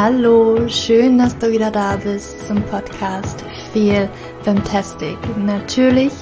[0.00, 3.42] Hallo, schön, dass du wieder da bist zum Podcast
[3.72, 4.08] Feel
[4.44, 5.18] Fantastic.
[5.36, 6.12] Natürlich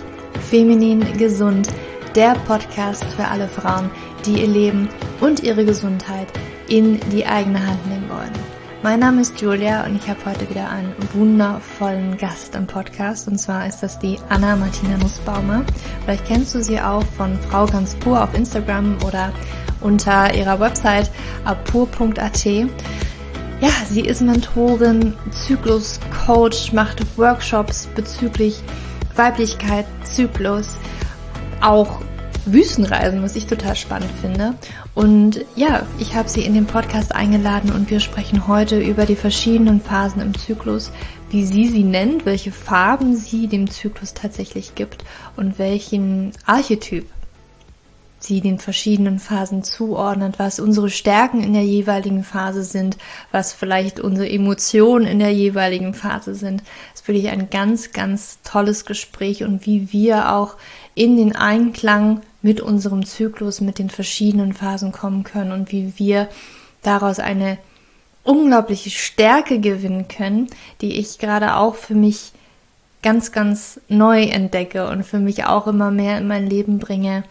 [0.48, 1.68] feminin gesund,
[2.14, 3.90] der Podcast für alle Frauen,
[4.24, 4.88] die ihr Leben
[5.20, 6.26] und ihre Gesundheit
[6.68, 8.32] in die eigene Hand nehmen wollen.
[8.82, 13.36] Mein Name ist Julia und ich habe heute wieder einen wundervollen Gast im Podcast und
[13.36, 15.66] zwar ist das die Anna Martina Nussbaumer.
[16.02, 19.34] Vielleicht kennst du sie auch von Frau ganz pur auf Instagram oder
[19.82, 21.10] unter ihrer Website
[21.44, 22.46] apur.at.
[23.60, 28.60] Ja, sie ist Mentorin, Zykluscoach, macht Workshops bezüglich
[29.14, 30.76] Weiblichkeit, Zyklus,
[31.62, 32.02] auch
[32.44, 34.54] Wüstenreisen, was ich total spannend finde.
[34.94, 39.16] Und ja, ich habe sie in den Podcast eingeladen und wir sprechen heute über die
[39.16, 40.92] verschiedenen Phasen im Zyklus,
[41.30, 45.02] wie sie sie nennt, welche Farben sie dem Zyklus tatsächlich gibt
[45.36, 47.06] und welchen Archetyp
[48.26, 52.98] sie den verschiedenen Phasen zuordnet, was unsere Stärken in der jeweiligen Phase sind,
[53.32, 56.62] was vielleicht unsere Emotionen in der jeweiligen Phase sind.
[56.92, 60.56] Das ist wirklich ein ganz, ganz tolles Gespräch und wie wir auch
[60.94, 66.28] in den Einklang mit unserem Zyklus, mit den verschiedenen Phasen kommen können und wie wir
[66.82, 67.58] daraus eine
[68.24, 70.48] unglaubliche Stärke gewinnen können,
[70.80, 72.32] die ich gerade auch für mich
[73.02, 77.22] ganz, ganz neu entdecke und für mich auch immer mehr in mein Leben bringe.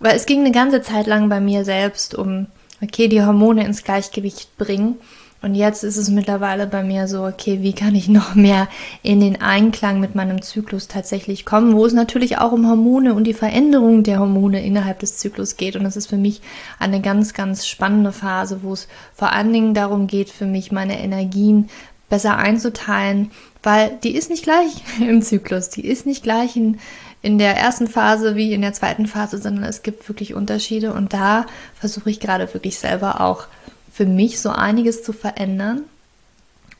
[0.00, 2.46] Weil es ging eine ganze Zeit lang bei mir selbst um,
[2.82, 4.96] okay, die Hormone ins Gleichgewicht bringen
[5.44, 8.66] und jetzt ist es mittlerweile bei mir so, okay, wie kann ich noch mehr
[9.02, 13.24] in den Einklang mit meinem Zyklus tatsächlich kommen, wo es natürlich auch um Hormone und
[13.24, 15.76] die Veränderung der Hormone innerhalb des Zyklus geht.
[15.76, 16.40] Und das ist für mich
[16.78, 20.98] eine ganz, ganz spannende Phase, wo es vor allen Dingen darum geht, für mich meine
[20.98, 21.68] Energien
[22.08, 23.30] besser einzuteilen,
[23.62, 26.78] weil die ist nicht gleich im Zyklus, die ist nicht gleich in,
[27.24, 31.14] in der ersten Phase wie in der zweiten Phase, sondern es gibt wirklich Unterschiede und
[31.14, 33.46] da versuche ich gerade wirklich selber auch
[33.90, 35.84] für mich so einiges zu verändern.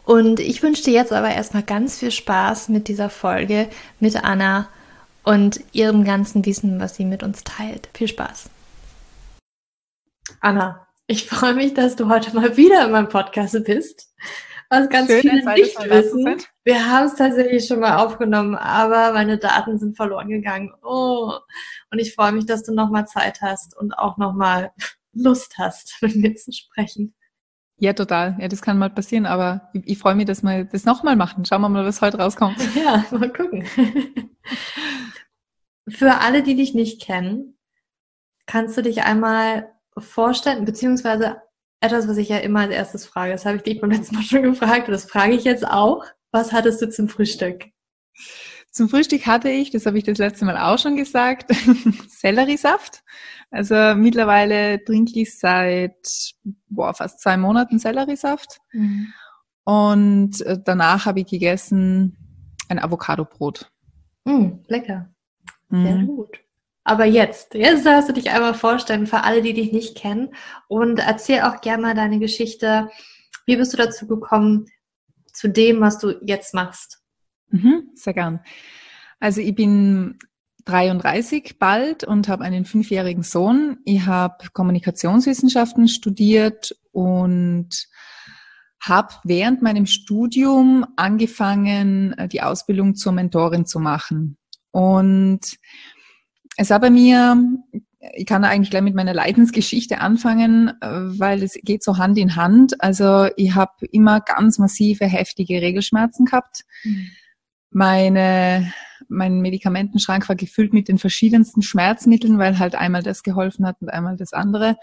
[0.05, 3.71] Und ich wünsche dir jetzt aber erstmal ganz viel Spaß mit dieser Folge
[4.01, 4.69] mit Anna
[5.23, 7.89] und ihrem ganzen Wissen, was sie mit uns teilt.
[7.95, 8.51] Viel Spaß.
[10.41, 14.13] Anna, ich freue mich, dass du heute mal wieder in meinem Podcast bist.
[14.75, 16.37] Was ganz Schön, viele nicht wissen.
[16.65, 20.73] Wir haben es tatsächlich schon mal aufgenommen, aber meine Daten sind verloren gegangen.
[20.83, 21.33] Oh,
[21.93, 24.73] und ich freue mich, dass du nochmal Zeit hast und auch nochmal
[25.13, 27.15] Lust hast, mit mir zu sprechen.
[27.77, 28.37] Ja, total.
[28.41, 31.45] Ja, das kann mal passieren, aber ich, ich freue mich, dass wir das nochmal machen.
[31.45, 32.59] Schauen wir mal, was heute rauskommt.
[32.75, 33.65] Ja, mal gucken.
[35.89, 37.59] Für alle, die dich nicht kennen,
[38.47, 41.37] kannst du dich einmal vorstellen, beziehungsweise
[41.85, 44.23] etwas, was ich ja immer als erstes frage, das habe ich dich beim letzten Mal
[44.23, 46.05] schon gefragt und das frage ich jetzt auch.
[46.33, 47.67] Was hattest du zum Frühstück?
[48.71, 51.55] Zum Frühstück hatte ich, das habe ich das letzte Mal auch schon gesagt,
[52.09, 53.05] Selleriesaft.
[53.51, 56.35] Also mittlerweile trinke ich seit
[56.69, 58.59] boah, fast zwei Monaten Selleriesaft.
[58.73, 59.13] Mhm.
[59.63, 62.17] Und äh, danach habe ich gegessen
[62.69, 63.71] ein Avocadobrot.
[64.25, 65.15] Mhm, lecker.
[65.71, 66.07] Sehr mhm.
[66.07, 66.44] gut.
[66.85, 70.35] Aber jetzt, jetzt darfst du dich einmal vorstellen für alle, die dich nicht kennen
[70.69, 72.91] und erzähl auch gerne mal deine Geschichte.
[73.47, 74.67] Wie bist du dazu gekommen,
[75.33, 77.01] zu dem, was du jetzt machst?
[77.49, 78.41] Mhm, sehr gern.
[79.19, 80.19] Also ich bin
[80.67, 83.79] 33 bald und habe einen fünfjährigen Sohn.
[83.85, 87.89] Ich habe Kommunikationswissenschaften studiert und
[88.81, 94.37] habe während meinem Studium angefangen, die Ausbildung zur Mentorin zu machen.
[94.71, 95.57] Und
[96.57, 97.37] es war bei mir,
[98.15, 102.37] ich kann eigentlich gleich mit meiner Leidensgeschichte anfangen, äh, weil es geht so Hand in
[102.37, 102.81] Hand.
[102.81, 106.65] Also ich habe immer ganz massive, heftige Regelschmerzen gehabt.
[106.85, 107.11] Mhm
[107.75, 108.73] meine,
[109.09, 113.91] mein Medikamentenschrank war gefüllt mit den verschiedensten Schmerzmitteln, weil halt einmal das geholfen hat und
[113.91, 114.77] einmal das andere.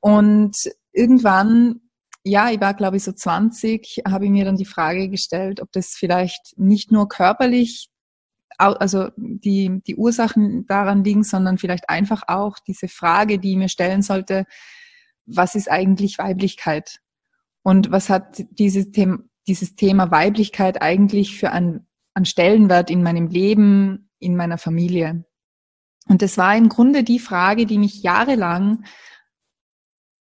[0.00, 0.56] Und
[0.92, 1.80] irgendwann,
[2.24, 5.70] ja, ich war glaube ich so 20, habe ich mir dann die Frage gestellt, ob
[5.72, 7.90] das vielleicht nicht nur körperlich,
[8.58, 13.68] also die, die Ursachen daran liegen, sondern vielleicht einfach auch diese Frage, die ich mir
[13.68, 14.46] stellen sollte,
[15.26, 17.00] was ist eigentlich Weiblichkeit?
[17.62, 23.26] Und was hat dieses Thema, dieses Thema Weiblichkeit eigentlich für ein an Stellenwert in meinem
[23.26, 25.24] Leben, in meiner Familie?
[26.08, 28.84] Und das war im Grunde die Frage, die mich jahrelang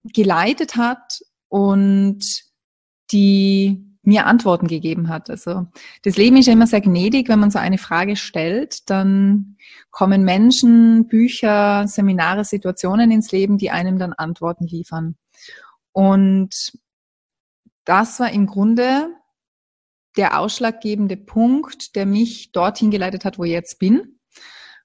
[0.04, 2.44] geleitet hat und
[3.12, 5.30] die mir Antworten gegeben hat.
[5.30, 5.68] Also
[6.04, 9.58] das Leben ist ja immer sehr gnädig, wenn man so eine Frage stellt, dann
[9.92, 15.16] kommen Menschen, Bücher, Seminare, Situationen ins Leben, die einem dann Antworten liefern.
[15.92, 16.74] Und
[17.86, 19.10] das war im Grunde
[20.18, 24.20] der ausschlaggebende Punkt, der mich dorthin geleitet hat, wo ich jetzt bin.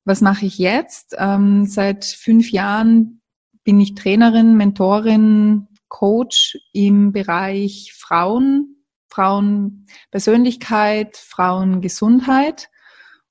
[0.05, 1.15] Was mache ich jetzt?
[1.19, 3.21] Ähm, seit fünf Jahren
[3.65, 8.80] bin ich Trainerin, Mentorin, Coach im Bereich Frauen,
[9.11, 12.71] Frauenpersönlichkeit, Frauengesundheit.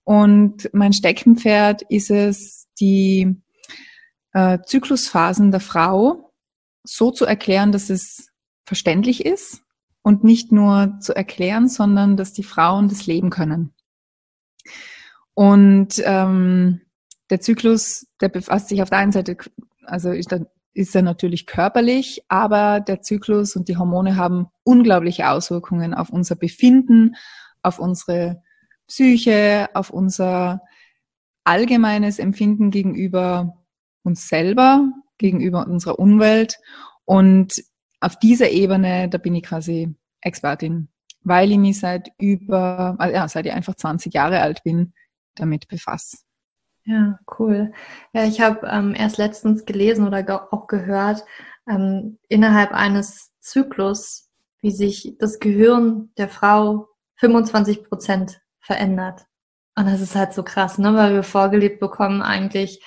[0.04, 3.42] Und mein Steckenpferd ist es, die
[4.34, 6.34] äh, Zyklusphasen der Frau
[6.84, 8.30] so zu erklären, dass es
[8.66, 9.62] verständlich ist
[10.02, 13.74] und nicht nur zu erklären, sondern dass die Frauen das leben können.
[15.34, 16.82] Und ähm,
[17.30, 19.38] der Zyklus, der befasst sich auf der einen Seite,
[19.86, 20.34] also ist,
[20.74, 26.36] ist er natürlich körperlich, aber der Zyklus und die Hormone haben unglaubliche Auswirkungen auf unser
[26.36, 27.16] Befinden,
[27.62, 28.42] auf unsere
[28.88, 30.62] Psyche, auf unser
[31.44, 33.58] allgemeines Empfinden gegenüber
[34.04, 36.58] uns selber, gegenüber unserer Umwelt.
[37.06, 37.64] Und
[38.00, 40.90] auf dieser Ebene, da bin ich quasi Expertin,
[41.24, 44.94] weil ich mich seit über, also ja, seit ich einfach 20 Jahre alt bin,
[45.36, 46.18] damit befasse.
[46.90, 47.72] Ja, cool.
[48.14, 51.24] Ja, ich habe ähm, erst letztens gelesen oder ge auch gehört,
[51.70, 54.32] ähm, innerhalb eines Zyklus,
[54.62, 56.88] wie sich das Gehirn der Frau
[57.18, 59.28] 25 Prozent verändert.
[59.76, 60.96] Und das ist halt so krass, ne?
[60.96, 62.84] weil wir vorgelebt bekommen eigentlich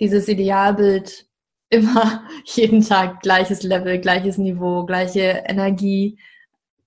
[0.00, 1.26] dieses Idealbild
[1.68, 6.18] immer jeden Tag gleiches Level, gleiches Niveau, gleiche Energie,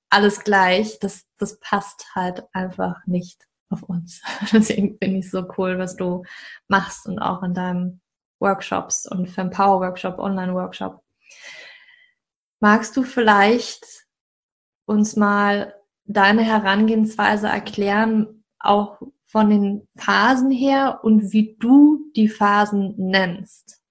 [0.10, 0.98] alles gleich.
[1.00, 4.22] Das, das passt halt einfach nicht auf uns.
[4.52, 6.24] Deswegen finde ich so cool, was du
[6.68, 8.02] machst und auch in deinem
[8.40, 11.02] Workshops und für Power Workshop, Online Workshop.
[12.60, 13.86] Magst du vielleicht
[14.86, 15.74] uns mal
[16.06, 23.82] deine Herangehensweise erklären, auch von den Phasen her und wie du die Phasen nennst?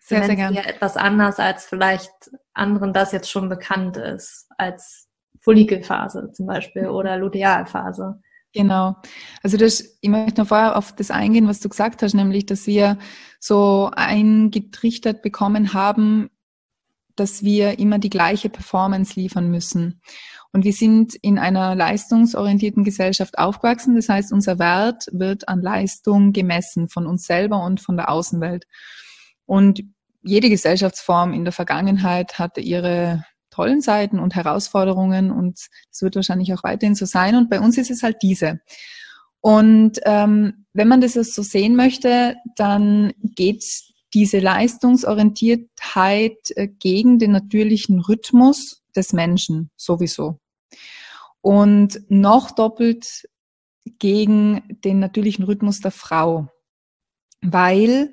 [0.00, 0.56] Sehr, sehr gerne.
[0.56, 2.10] Ja etwas anders, als vielleicht
[2.54, 5.08] anderen das jetzt schon bekannt ist, als
[5.40, 8.20] Follikelphase zum Beispiel oder Lutealphase.
[8.54, 8.96] Genau.
[9.42, 12.66] Also das, ich möchte noch vorher auf das eingehen, was du gesagt hast, nämlich, dass
[12.66, 12.98] wir
[13.40, 16.30] so eingetrichtert bekommen haben,
[17.14, 20.00] dass wir immer die gleiche Performance liefern müssen.
[20.52, 23.96] Und wir sind in einer leistungsorientierten Gesellschaft aufgewachsen.
[23.96, 28.64] Das heißt, unser Wert wird an Leistung gemessen von uns selber und von der Außenwelt.
[29.44, 29.82] Und
[30.22, 33.24] jede Gesellschaftsform in der Vergangenheit hatte ihre
[33.58, 35.58] tollen Seiten und Herausforderungen und
[35.90, 37.34] es wird wahrscheinlich auch weiterhin so sein.
[37.34, 38.60] Und bei uns ist es halt diese.
[39.40, 43.64] Und ähm, wenn man das so sehen möchte, dann geht
[44.14, 50.38] diese Leistungsorientiertheit äh, gegen den natürlichen Rhythmus des Menschen sowieso.
[51.40, 53.28] Und noch doppelt
[53.98, 56.46] gegen den natürlichen Rhythmus der Frau,
[57.42, 58.12] weil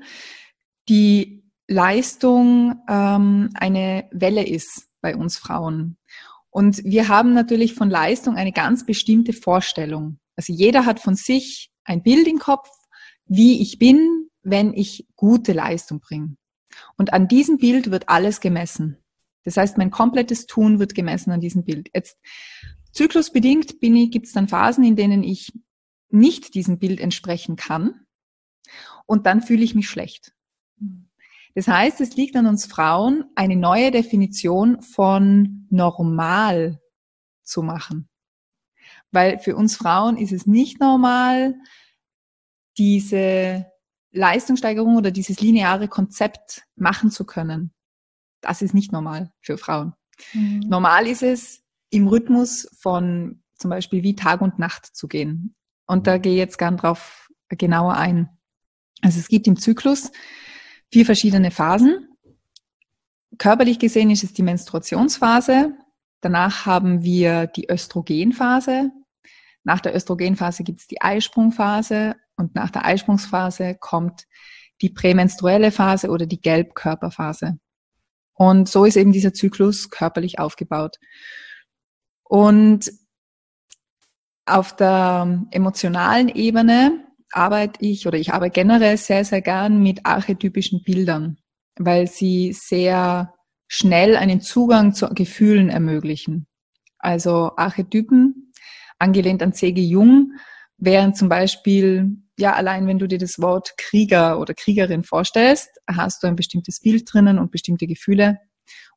[0.89, 5.97] die Leistung ähm, eine Welle ist bei uns Frauen.
[6.49, 10.17] Und wir haben natürlich von Leistung eine ganz bestimmte Vorstellung.
[10.35, 12.71] Also jeder hat von sich ein Bild im Kopf,
[13.27, 16.37] wie ich bin, wenn ich gute Leistung bringe.
[16.97, 18.97] Und an diesem Bild wird alles gemessen.
[19.43, 21.91] Das heißt, mein komplettes Tun wird gemessen an diesem Bild.
[21.93, 22.17] Jetzt
[22.93, 25.53] zyklusbedingt gibt es dann Phasen, in denen ich
[26.09, 28.07] nicht diesem Bild entsprechen kann.
[29.05, 30.33] Und dann fühle ich mich schlecht.
[31.55, 36.81] Das heißt, es liegt an uns Frauen, eine neue Definition von normal
[37.43, 38.09] zu machen.
[39.11, 41.55] Weil für uns Frauen ist es nicht normal,
[42.77, 43.65] diese
[44.11, 47.73] Leistungssteigerung oder dieses lineare Konzept machen zu können.
[48.41, 49.93] Das ist nicht normal für Frauen.
[50.33, 50.59] Mhm.
[50.67, 55.55] Normal ist es, im Rhythmus von zum Beispiel wie Tag und Nacht zu gehen.
[55.87, 58.29] Und da gehe ich jetzt gern drauf genauer ein.
[59.01, 60.11] Also es gibt im Zyklus
[60.91, 62.09] vier verschiedene Phasen.
[63.37, 65.73] Körperlich gesehen ist es die Menstruationsphase.
[66.21, 68.91] Danach haben wir die Östrogenphase.
[69.63, 74.25] Nach der Östrogenphase gibt es die Eisprungphase und nach der Eisprungsphase kommt
[74.81, 77.57] die prämenstruelle Phase oder die Gelbkörperphase.
[78.33, 80.97] Und so ist eben dieser Zyklus körperlich aufgebaut.
[82.23, 82.91] Und
[84.45, 87.04] auf der emotionalen Ebene
[87.35, 91.37] arbeite ich oder ich arbeite generell sehr, sehr gern mit archetypischen Bildern,
[91.77, 93.33] weil sie sehr
[93.67, 96.47] schnell einen Zugang zu Gefühlen ermöglichen.
[96.97, 98.53] Also Archetypen,
[98.99, 99.81] angelehnt an C.G.
[99.81, 100.33] Jung,
[100.77, 106.23] wären zum Beispiel, ja, allein wenn du dir das Wort Krieger oder Kriegerin vorstellst, hast
[106.23, 108.39] du ein bestimmtes Bild drinnen und bestimmte Gefühle.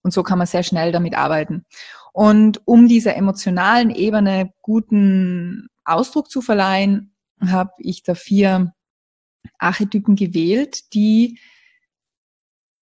[0.02, 1.66] Und so kann man sehr schnell damit arbeiten.
[2.12, 7.14] Und um dieser emotionalen Ebene guten Ausdruck zu verleihen,
[7.46, 8.74] habe ich da vier
[9.58, 11.38] Archetypen gewählt, die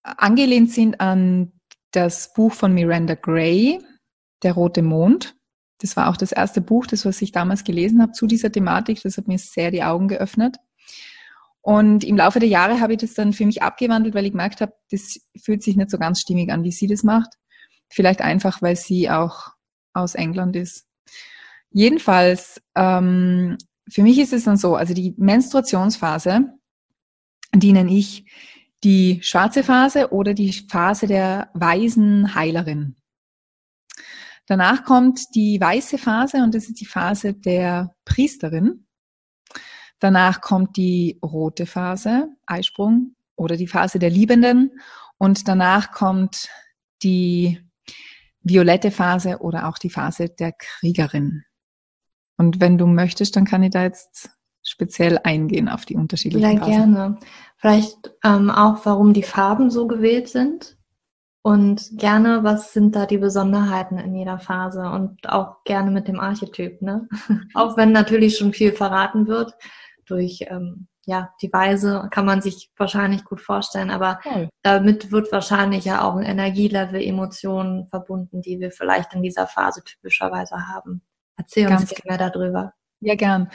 [0.02, 1.52] angelehnt sind an
[1.90, 3.80] das Buch von Miranda Gray,
[4.42, 5.34] Der rote Mond.
[5.78, 9.02] Das war auch das erste Buch, das was ich damals gelesen habe zu dieser Thematik.
[9.02, 10.56] Das hat mir sehr die Augen geöffnet.
[11.60, 14.60] Und im Laufe der Jahre habe ich das dann für mich abgewandelt, weil ich gemerkt
[14.60, 17.34] habe, das fühlt sich nicht so ganz stimmig an, wie sie das macht.
[17.88, 19.48] Vielleicht einfach, weil sie auch
[19.92, 20.86] aus England ist.
[21.70, 23.58] Jedenfalls, ähm,
[23.88, 26.52] für mich ist es dann so, also die Menstruationsphase,
[27.54, 28.24] die nenne ich
[28.84, 32.96] die schwarze Phase oder die Phase der weisen Heilerin.
[34.46, 38.86] Danach kommt die weiße Phase und das ist die Phase der Priesterin.
[39.98, 44.78] Danach kommt die rote Phase, Eisprung oder die Phase der Liebenden
[45.18, 46.48] und danach kommt
[47.02, 47.60] die
[48.40, 51.44] violette Phase oder auch die Phase der Kriegerin.
[52.36, 54.30] Und wenn du möchtest, dann kann ich da jetzt
[54.62, 56.72] speziell eingehen auf die unterschiedlichen Ja, Phasen.
[56.72, 57.18] gerne.
[57.56, 60.76] Vielleicht ähm, auch, warum die Farben so gewählt sind.
[61.42, 66.18] Und gerne, was sind da die Besonderheiten in jeder Phase und auch gerne mit dem
[66.18, 67.08] Archetyp, ne?
[67.54, 69.54] auch wenn natürlich schon viel verraten wird
[70.06, 74.48] durch ähm, ja die Weise kann man sich wahrscheinlich gut vorstellen, aber cool.
[74.62, 79.84] damit wird wahrscheinlich ja auch ein Energielevel, Emotionen verbunden, die wir vielleicht in dieser Phase
[79.84, 81.02] typischerweise haben.
[81.36, 82.72] Erzähl uns gerne mehr darüber.
[83.00, 83.50] Ja, gern.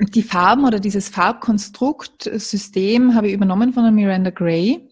[0.00, 4.88] Die Farben oder dieses Farbkonstruktsystem habe ich übernommen von der Miranda Gray.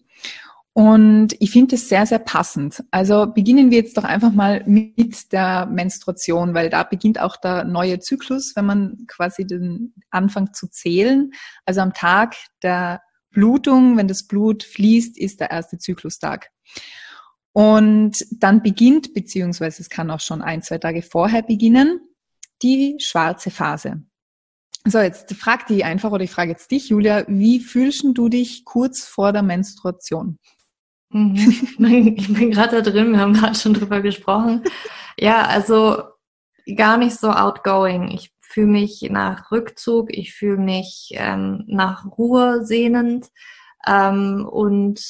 [0.75, 2.83] Und ich finde es sehr, sehr passend.
[2.89, 7.63] Also beginnen wir jetzt doch einfach mal mit der Menstruation, weil da beginnt auch der
[7.63, 11.29] neue Zyklus, wenn man quasi den anfängt zu zählen.
[11.65, 16.49] Also am Tag der Blutung, wenn das Blut fließt, ist der erste Zyklustag.
[17.53, 22.01] Und dann beginnt, beziehungsweise es kann auch schon ein, zwei Tage vorher beginnen,
[22.63, 24.03] die schwarze Phase.
[24.85, 28.65] So, jetzt frag die einfach, oder ich frage jetzt dich, Julia, wie fühlst du dich
[28.65, 30.39] kurz vor der Menstruation?
[31.09, 31.35] Mhm.
[32.17, 34.63] Ich bin gerade da drin, wir haben gerade schon drüber gesprochen.
[35.17, 36.03] Ja, also
[36.75, 38.09] gar nicht so outgoing.
[38.09, 43.27] Ich fühle mich nach Rückzug, ich fühle mich ähm, nach Ruhe sehnend
[43.87, 45.01] ähm, und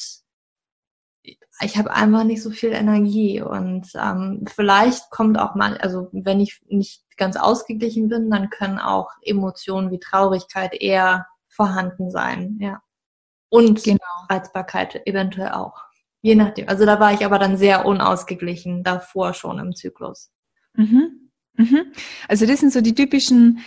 [1.60, 6.40] ich habe einfach nicht so viel Energie und ähm, vielleicht kommt auch mal, also wenn
[6.40, 12.82] ich nicht ganz ausgeglichen bin, dann können auch Emotionen wie Traurigkeit eher vorhanden sein, ja.
[13.48, 14.00] Und genau.
[14.28, 15.84] Reizbarkeit eventuell auch.
[16.22, 16.68] Je nachdem.
[16.68, 20.32] Also da war ich aber dann sehr unausgeglichen davor schon im Zyklus.
[20.72, 21.30] Mhm.
[21.56, 21.92] Mhm.
[22.28, 23.60] Also das sind so die typischen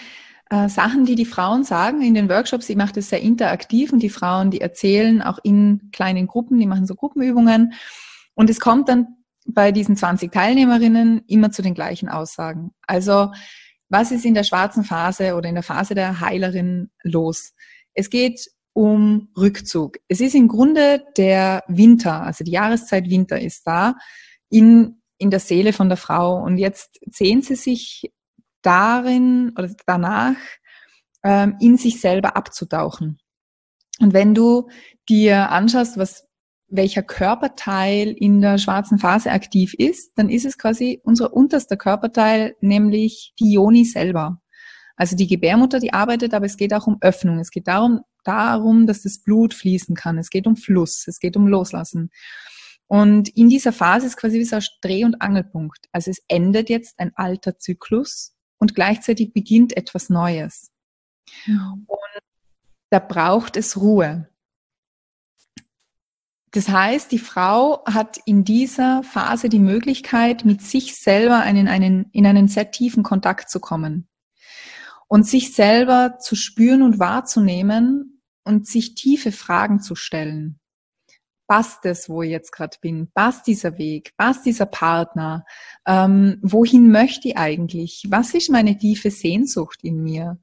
[0.50, 2.70] äh, Sachen, die die Frauen sagen in den Workshops.
[2.70, 6.68] Ich mache das sehr interaktiv und die Frauen, die erzählen auch in kleinen Gruppen, die
[6.68, 7.74] machen so Gruppenübungen.
[8.36, 9.08] Und es kommt dann
[9.46, 12.72] bei diesen 20 Teilnehmerinnen immer zu den gleichen Aussagen.
[12.86, 13.32] Also
[13.89, 17.54] was ist in der schwarzen Phase oder in der Phase der Heilerin los?
[17.94, 19.98] Es geht um Rückzug.
[20.08, 23.96] Es ist im Grunde der Winter, also die Jahreszeit Winter ist da
[24.50, 26.44] in, in der Seele von der Frau.
[26.44, 28.12] Und jetzt sehen sie sich
[28.67, 30.36] darin oder danach
[31.24, 33.19] ähm, in sich selber abzutauchen.
[34.00, 34.69] Und wenn du
[35.09, 36.27] dir anschaust, was
[36.69, 42.55] welcher Körperteil in der schwarzen Phase aktiv ist, dann ist es quasi unser unterster Körperteil,
[42.59, 44.41] nämlich die Joni selber.
[44.97, 47.39] Also die Gebärmutter, die arbeitet, aber es geht auch um Öffnung.
[47.39, 50.17] Es geht darum, darum, dass das Blut fließen kann.
[50.17, 51.07] Es geht um Fluss.
[51.07, 52.09] Es geht um Loslassen.
[52.88, 55.88] Und in dieser Phase ist quasi wie so ein Dreh- und Angelpunkt.
[55.91, 60.71] Also es endet jetzt ein alter Zyklus und gleichzeitig beginnt etwas Neues.
[61.87, 62.23] Und
[62.89, 64.29] da braucht es Ruhe.
[66.51, 72.09] Das heißt, die Frau hat in dieser Phase die Möglichkeit, mit sich selber einen, einen,
[72.11, 74.07] in einen sehr tiefen Kontakt zu kommen
[75.07, 80.59] und sich selber zu spüren und wahrzunehmen und sich tiefe Fragen zu stellen
[81.48, 83.10] passt es, wo ich jetzt gerade bin?
[83.13, 84.16] Passt dieser Weg?
[84.18, 85.46] Passt dieser Partner?
[85.86, 88.06] Ähm, wohin möchte ich eigentlich?
[88.10, 90.39] Was ist meine tiefe Sehnsucht in mir?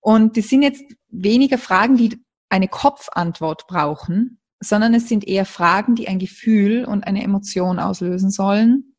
[0.00, 5.94] Und das sind jetzt weniger Fragen, die eine Kopfantwort brauchen, sondern es sind eher Fragen,
[5.94, 8.94] die ein Gefühl und eine Emotion auslösen sollen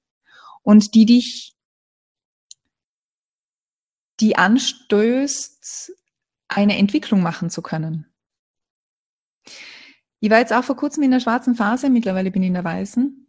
[0.61, 1.55] und die dich,
[4.19, 5.93] die anstößt,
[6.47, 8.12] eine Entwicklung machen zu können.
[10.23, 12.63] Ich war jetzt auch vor kurzem in der schwarzen Phase, mittlerweile bin ich in der
[12.63, 13.27] weißen.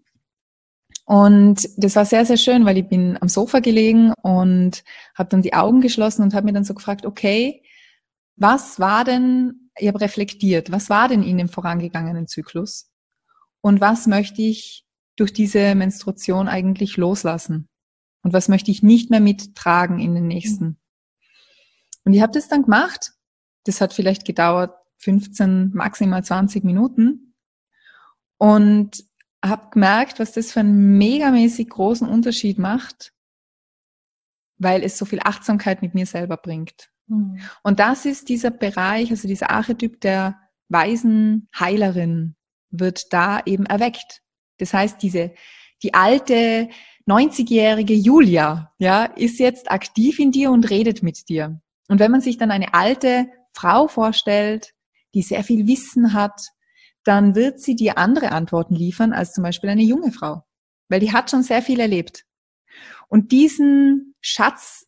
[1.06, 4.84] Und das war sehr, sehr schön, weil ich bin am Sofa gelegen und
[5.16, 7.64] habe dann die Augen geschlossen und habe mir dann so gefragt, okay,
[8.36, 12.92] was war denn, ich habe reflektiert, was war denn in dem vorangegangenen Zyklus?
[13.60, 14.86] Und was möchte ich
[15.16, 17.68] durch diese Menstruation eigentlich loslassen?
[18.22, 20.78] Und was möchte ich nicht mehr mittragen in den nächsten?
[22.04, 23.14] Und ich habe das dann gemacht.
[23.64, 27.34] Das hat vielleicht gedauert 15, maximal 20 Minuten
[28.38, 29.04] und
[29.44, 33.12] habe gemerkt, was das für einen megamäßig großen Unterschied macht,
[34.58, 36.90] weil es so viel Achtsamkeit mit mir selber bringt.
[37.06, 37.40] Mhm.
[37.62, 42.36] Und das ist dieser Bereich, also dieser Archetyp der weisen Heilerin
[42.70, 44.22] wird da eben erweckt.
[44.58, 45.32] Das heißt, diese,
[45.82, 46.68] die alte
[47.06, 51.60] 90-jährige Julia, ja, ist jetzt aktiv in dir und redet mit dir.
[51.88, 54.73] Und wenn man sich dann eine alte Frau vorstellt,
[55.14, 56.48] die sehr viel Wissen hat,
[57.04, 60.42] dann wird sie dir andere Antworten liefern als zum Beispiel eine junge Frau,
[60.88, 62.24] weil die hat schon sehr viel erlebt.
[63.08, 64.86] Und diesen Schatz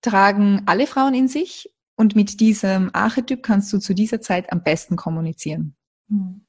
[0.00, 4.62] tragen alle Frauen in sich und mit diesem Archetyp kannst du zu dieser Zeit am
[4.62, 5.76] besten kommunizieren.
[6.08, 6.46] Mhm.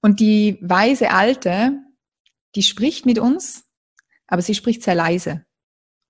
[0.00, 1.80] Und die weise Alte,
[2.54, 3.64] die spricht mit uns,
[4.26, 5.46] aber sie spricht sehr leise.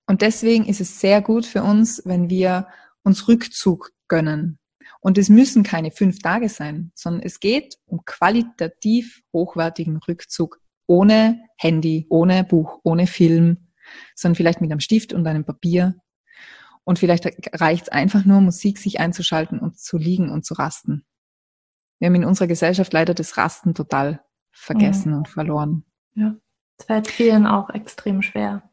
[0.07, 2.67] Und deswegen ist es sehr gut für uns, wenn wir
[3.03, 4.59] uns Rückzug gönnen.
[5.05, 11.43] Und es müssen keine fünf Tage sein, sondern es geht um qualitativ hochwertigen Rückzug ohne
[11.57, 13.67] Handy, ohne Buch, ohne Film,
[14.15, 15.93] sondern vielleicht mit einem Stift und einem Papier.
[16.85, 21.05] Und vielleicht reicht es einfach nur, Musik sich einzuschalten und zu liegen und zu rasten.
[21.99, 25.17] Wir haben in unserer Gesellschaft leider das Rasten total vergessen mhm.
[25.19, 25.85] und verloren.
[26.15, 26.33] Ja,
[26.79, 28.71] es fällt vielen auch extrem schwer.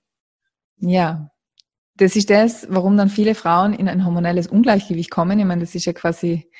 [0.78, 1.30] Ja,
[1.96, 5.38] das ist das, warum dann viele Frauen in ein hormonelles Ungleichgewicht kommen.
[5.38, 6.50] Ich meine, das ist ja quasi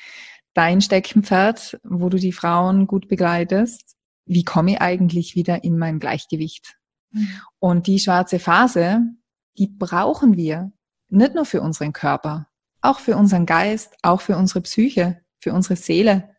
[0.53, 3.95] dein Steckenpferd, wo du die Frauen gut begleitest.
[4.25, 6.77] Wie komme ich eigentlich wieder in mein Gleichgewicht?
[7.11, 7.41] Mhm.
[7.59, 9.01] Und die schwarze Phase,
[9.57, 10.71] die brauchen wir
[11.09, 12.47] nicht nur für unseren Körper,
[12.81, 16.35] auch für unseren Geist, auch für unsere Psyche, für unsere Seele.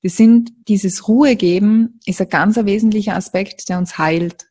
[0.00, 4.50] Wir sind, dieses Ruhe geben ist ein ganz wesentlicher Aspekt, der uns heilt.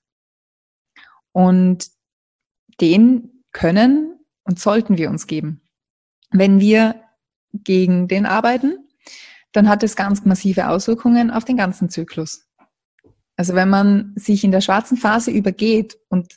[1.32, 1.88] Und
[2.82, 5.62] den können und sollten wir uns geben.
[6.32, 7.02] Wenn wir
[7.54, 8.90] gegen den arbeiten,
[9.52, 12.48] dann hat es ganz massive Auswirkungen auf den ganzen Zyklus.
[13.36, 16.36] Also wenn man sich in der schwarzen Phase übergeht und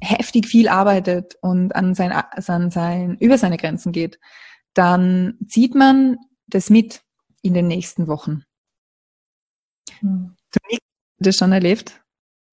[0.00, 4.20] heftig viel arbeitet und an sein, an sein, über seine Grenzen geht,
[4.74, 7.02] dann zieht man das mit
[7.42, 8.44] in den nächsten Wochen.
[10.00, 10.36] Hm.
[10.52, 10.80] Du hast
[11.18, 12.00] das schon erlebt?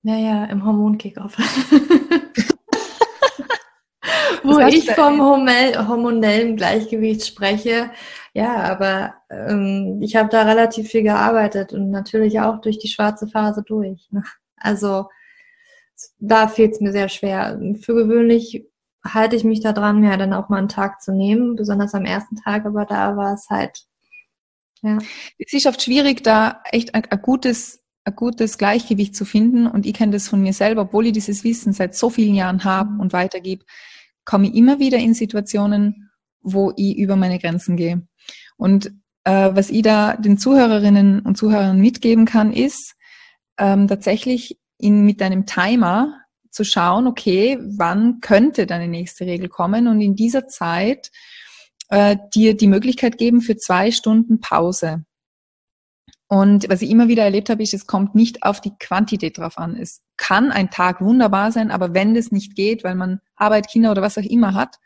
[0.01, 1.35] Naja, im Hormonkickoff.
[4.45, 7.91] Wo ich vom hormonellen Gleichgewicht spreche.
[8.33, 13.27] Ja, aber ähm, ich habe da relativ viel gearbeitet und natürlich auch durch die schwarze
[13.27, 14.07] Phase durch.
[14.11, 14.23] Ne?
[14.57, 15.07] Also
[16.19, 17.59] da fehlt es mir sehr schwer.
[17.81, 18.65] Für gewöhnlich
[19.05, 22.05] halte ich mich da dran, mir dann auch mal einen Tag zu nehmen, besonders am
[22.05, 23.85] ersten Tag, aber da war es halt,
[24.81, 24.97] ja.
[25.37, 29.67] Es ist oft schwierig, da echt ein, ein gutes ein gutes Gleichgewicht zu finden.
[29.67, 32.63] Und ich kenne das von mir selber, obwohl ich dieses Wissen seit so vielen Jahren
[32.63, 32.99] habe mhm.
[32.99, 33.65] und weitergebe,
[34.25, 36.11] komme ich immer wieder in Situationen,
[36.41, 38.07] wo ich über meine Grenzen gehe.
[38.57, 38.91] Und
[39.23, 42.95] äh, was ich da den Zuhörerinnen und Zuhörern mitgeben kann, ist
[43.57, 49.87] ähm, tatsächlich in, mit einem Timer zu schauen, okay, wann könnte deine nächste Regel kommen
[49.87, 51.11] und in dieser Zeit
[51.89, 55.03] äh, dir die Möglichkeit geben für zwei Stunden Pause.
[56.27, 59.57] Und was ich immer wieder erlebt habe, ist, es kommt nicht auf die Quantität drauf
[59.57, 59.75] an.
[59.75, 63.91] Es kann ein Tag wunderbar sein, aber wenn das nicht geht, weil man Arbeit, Kinder
[63.91, 64.79] oder was auch immer hat,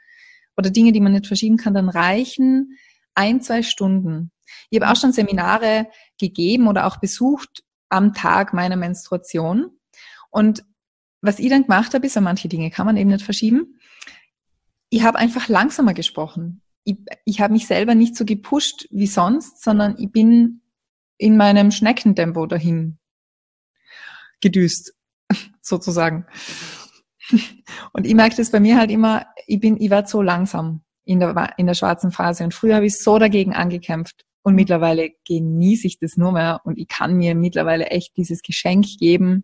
[0.59, 2.77] oder Dinge, die man nicht verschieben kann, dann reichen
[3.15, 4.31] ein, zwei Stunden.
[4.69, 5.87] Ich habe auch schon Seminare
[6.19, 9.71] gegeben oder auch besucht am Tag meiner Menstruation.
[10.29, 10.65] Und
[11.21, 13.79] was ich dann gemacht habe, ist, ja, manche Dinge kann man eben nicht verschieben.
[14.89, 16.61] Ich habe einfach langsamer gesprochen.
[16.83, 20.61] Ich, ich habe mich selber nicht so gepusht wie sonst, sondern ich bin
[21.19, 22.97] in meinem Schneckentempo dahin
[24.41, 24.95] gedüst,
[25.61, 26.25] sozusagen.
[27.93, 31.19] Und ich merke das bei mir halt immer, ich bin, ich werde so langsam in
[31.19, 32.43] der, in der schwarzen Phase.
[32.43, 34.25] Und früher habe ich so dagegen angekämpft.
[34.41, 36.61] Und mittlerweile genieße ich das nur mehr.
[36.63, 39.43] Und ich kann mir mittlerweile echt dieses Geschenk geben,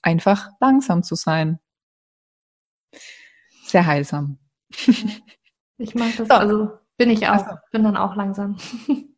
[0.00, 1.60] einfach langsam zu sein.
[3.66, 4.38] Sehr heilsam.
[5.78, 6.34] Ich mag das, so.
[6.34, 7.56] also bin ich auch, also.
[7.70, 8.56] bin dann auch langsam.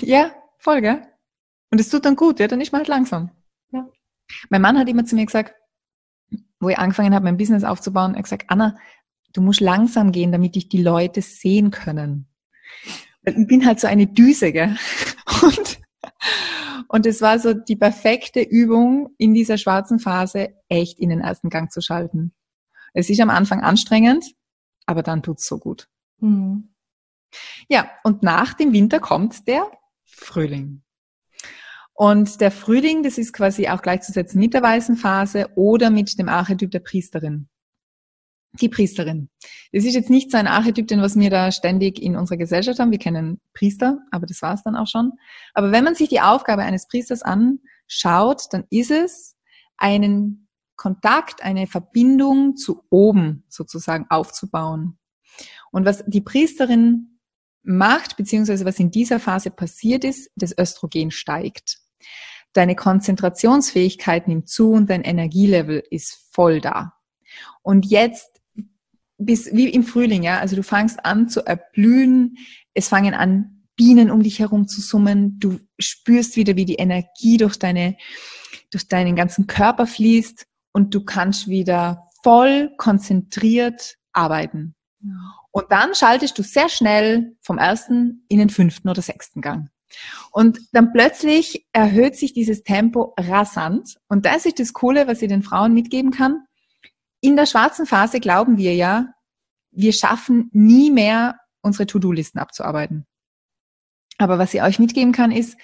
[0.00, 1.02] Ja, voll, gell?
[1.70, 3.30] Und es tut dann gut, ja, dann ist man halt langsam.
[3.72, 3.88] Ja.
[4.48, 5.54] Mein Mann hat immer zu mir gesagt,
[6.60, 8.76] wo ich angefangen habe, mein Business aufzubauen, er hat gesagt, Anna,
[9.32, 12.28] du musst langsam gehen, damit dich die Leute sehen können.
[13.22, 14.76] Weil ich bin halt so eine Düse, gell?
[15.42, 15.80] Und
[16.88, 21.48] und es war so die perfekte Übung in dieser schwarzen Phase, echt in den ersten
[21.48, 22.32] Gang zu schalten.
[22.92, 24.24] Es ist am Anfang anstrengend,
[24.86, 25.88] aber dann tut's so gut.
[26.20, 26.72] Mhm.
[27.68, 29.68] Ja, und nach dem Winter kommt der
[30.04, 30.83] Frühling.
[31.94, 36.28] Und der Frühling, das ist quasi auch gleichzusetzen mit der weißen Phase oder mit dem
[36.28, 37.48] Archetyp der Priesterin
[38.60, 39.28] die Priesterin.
[39.72, 42.78] Das ist jetzt nicht so ein Archetyp, den was wir da ständig in unserer Gesellschaft
[42.78, 42.90] haben.
[42.90, 45.12] Wir kennen Priester, aber das war es dann auch schon.
[45.54, 49.36] Aber wenn man sich die Aufgabe eines Priesters anschaut, dann ist es
[49.76, 54.98] einen Kontakt, eine Verbindung zu oben sozusagen aufzubauen.
[55.70, 57.18] Und was die Priesterin
[57.62, 61.78] macht, beziehungsweise was in dieser Phase passiert ist, das Östrogen steigt.
[62.52, 66.94] Deine Konzentrationsfähigkeit nimmt zu und dein Energielevel ist voll da.
[67.62, 68.40] Und jetzt
[69.18, 72.38] bis wie im Frühling, ja, also du fangst an zu erblühen,
[72.74, 77.38] es fangen an Bienen um dich herum zu summen, du spürst wieder, wie die Energie
[77.38, 77.96] durch deine
[78.70, 84.74] durch deinen ganzen Körper fließt und du kannst wieder voll konzentriert arbeiten.
[85.52, 89.68] Und dann schaltest du sehr schnell vom ersten in den fünften oder sechsten Gang.
[90.30, 93.96] Und dann plötzlich erhöht sich dieses Tempo rasant.
[94.08, 96.44] Und das ist das Coole, was ich den Frauen mitgeben kann.
[97.20, 99.14] In der schwarzen Phase glauben wir ja,
[99.70, 103.06] wir schaffen nie mehr unsere To-Do-Listen abzuarbeiten.
[104.18, 105.56] Aber was ich euch mitgeben kann, ist,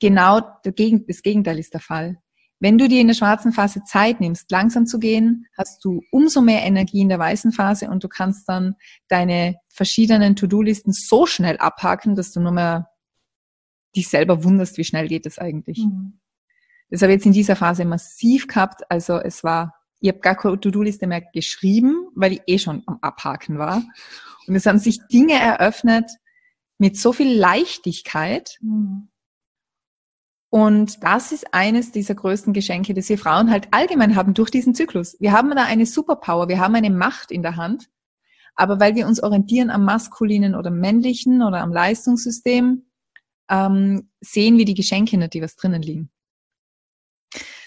[0.00, 2.18] genau das Gegenteil ist der Fall.
[2.62, 6.40] Wenn du dir in der schwarzen Phase Zeit nimmst, langsam zu gehen, hast du umso
[6.40, 8.76] mehr Energie in der weißen Phase und du kannst dann
[9.08, 12.88] deine verschiedenen To-Do-Listen so schnell abhaken, dass du nur mehr
[13.94, 15.78] dich selber wunderst, wie schnell geht es eigentlich.
[15.78, 16.18] Mhm.
[16.90, 18.90] Das habe ich jetzt in dieser Phase massiv gehabt.
[18.90, 22.98] Also es war, ich habe gar keine To-Do-Liste mehr geschrieben, weil ich eh schon am
[23.00, 23.82] Abhaken war.
[24.46, 26.10] Und es haben sich Dinge eröffnet
[26.78, 28.58] mit so viel Leichtigkeit.
[28.60, 29.08] Mhm.
[30.50, 34.74] Und das ist eines dieser größten Geschenke, das wir Frauen halt allgemein haben durch diesen
[34.74, 35.16] Zyklus.
[35.18, 37.88] Wir haben da eine Superpower, wir haben eine Macht in der Hand.
[38.54, 42.84] Aber weil wir uns orientieren am maskulinen oder männlichen oder am Leistungssystem,
[43.52, 46.10] ähm, sehen wir die Geschenke nicht, die was drinnen liegen.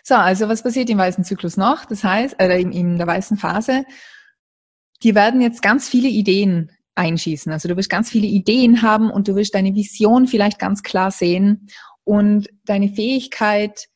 [0.04, 1.86] So, also was passiert im weißen Zyklus noch?
[1.86, 3.86] Das heißt, äh, in, in der weißen Phase,
[5.04, 7.52] die werden jetzt ganz viele Ideen einschießen.
[7.52, 11.12] Also du wirst ganz viele Ideen haben und du wirst deine Vision vielleicht ganz klar
[11.12, 11.67] sehen
[12.04, 13.88] und deine Fähigkeit,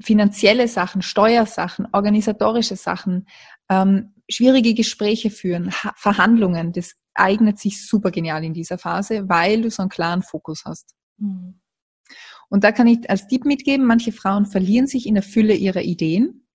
[0.00, 3.26] finanzielle Sachen, Steuersachen, organisatorische Sachen,
[3.68, 9.62] ähm, schwierige Gespräche führen, ha Verhandlungen, das eignet sich super genial in dieser Phase, weil
[9.62, 10.94] du so einen klaren Fokus hast.
[11.20, 11.60] Mhm.
[12.48, 15.82] Und da kann ich als Tipp mitgeben, manche Frauen verlieren sich in der Fülle ihrer
[15.82, 16.46] Ideen,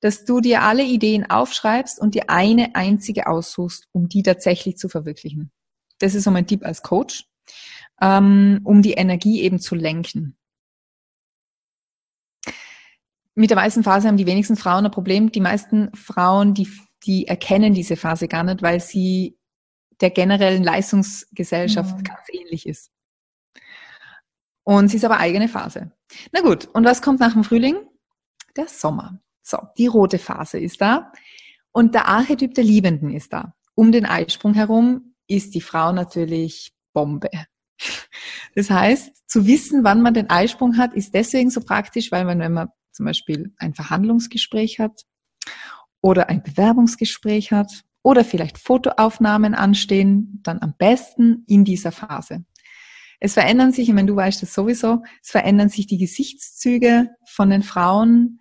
[0.00, 4.88] dass du dir alle Ideen aufschreibst und dir eine einzige aussuchst, um die tatsächlich zu
[4.88, 5.50] verwirklichen.
[5.98, 7.24] Das ist so mein Tipp als Coach,
[8.00, 10.36] ähm, um die Energie eben zu lenken.
[13.34, 15.32] Mit der weißen Phase haben die wenigsten Frauen ein Problem.
[15.32, 16.68] Die meisten Frauen, die,
[17.06, 19.38] die erkennen diese Phase gar nicht, weil sie
[20.00, 22.02] der generellen Leistungsgesellschaft mhm.
[22.02, 22.90] ganz ähnlich ist.
[24.68, 25.92] Und sie ist aber eigene Phase.
[26.30, 27.76] Na gut, und was kommt nach dem Frühling?
[28.54, 29.18] Der Sommer.
[29.40, 31.10] So, die rote Phase ist da.
[31.72, 33.54] Und der Archetyp der Liebenden ist da.
[33.74, 37.30] Um den Eisprung herum ist die Frau natürlich Bombe.
[38.54, 42.40] Das heißt, zu wissen, wann man den Eisprung hat, ist deswegen so praktisch, weil man,
[42.40, 45.04] wenn man zum Beispiel ein Verhandlungsgespräch hat
[46.02, 52.44] oder ein Bewerbungsgespräch hat oder vielleicht Fotoaufnahmen anstehen, dann am besten in dieser Phase.
[53.20, 57.50] Es verändern sich, ich meine, du weißt das sowieso, es verändern sich die Gesichtszüge von
[57.50, 58.40] den Frauen.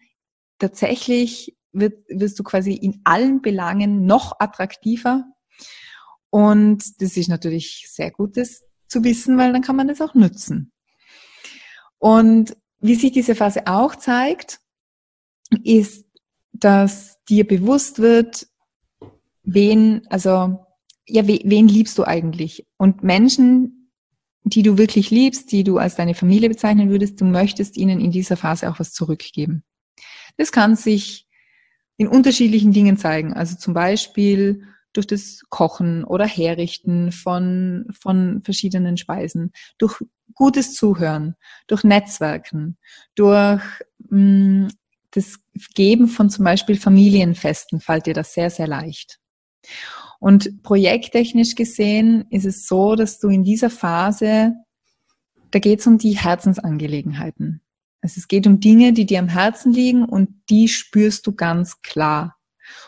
[0.60, 5.26] Tatsächlich wird, wirst du quasi in allen Belangen noch attraktiver.
[6.30, 10.72] Und das ist natürlich sehr Gutes zu wissen, weil dann kann man das auch nutzen.
[11.98, 14.60] Und wie sich diese Phase auch zeigt,
[15.64, 16.06] ist,
[16.52, 18.48] dass dir bewusst wird,
[19.44, 20.66] wen, also,
[21.08, 22.68] ja, wen liebst du eigentlich?
[22.78, 23.77] Und Menschen,
[24.50, 28.12] die du wirklich liebst, die du als deine Familie bezeichnen würdest, du möchtest ihnen in
[28.12, 29.64] dieser Phase auch was zurückgeben.
[30.38, 31.28] Das kann sich
[31.98, 33.34] in unterschiedlichen Dingen zeigen.
[33.34, 41.36] Also zum Beispiel durch das Kochen oder Herrichten von, von verschiedenen Speisen, durch gutes Zuhören,
[41.68, 42.78] durch Netzwerken,
[43.16, 43.62] durch
[44.10, 44.68] mh, mm,
[45.12, 45.40] das
[45.74, 49.20] Geben von zum Beispiel Familienfesten fällt dir das sehr, sehr leicht.
[50.20, 54.54] Und projekttechnisch gesehen ist es so, dass du in dieser Phase,
[55.52, 57.62] da geht es um die Herzensangelegenheiten.
[58.02, 61.82] Also es geht um Dinge, die dir am Herzen liegen und die spürst du ganz
[61.82, 62.38] klar.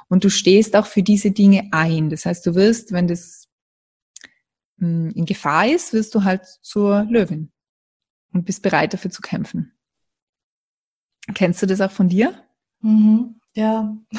[0.08, 2.10] Und du stehst auch für diese Dinge ein.
[2.10, 3.48] Das heißt, du wirst, wenn das
[4.78, 7.52] hm, in Gefahr ist, wirst du halt zur Löwin
[8.34, 9.74] und bist bereit dafür zu kämpfen.
[11.34, 12.34] Kennst du das auch von dir?
[12.82, 13.39] Mhm.
[13.56, 13.98] Ja,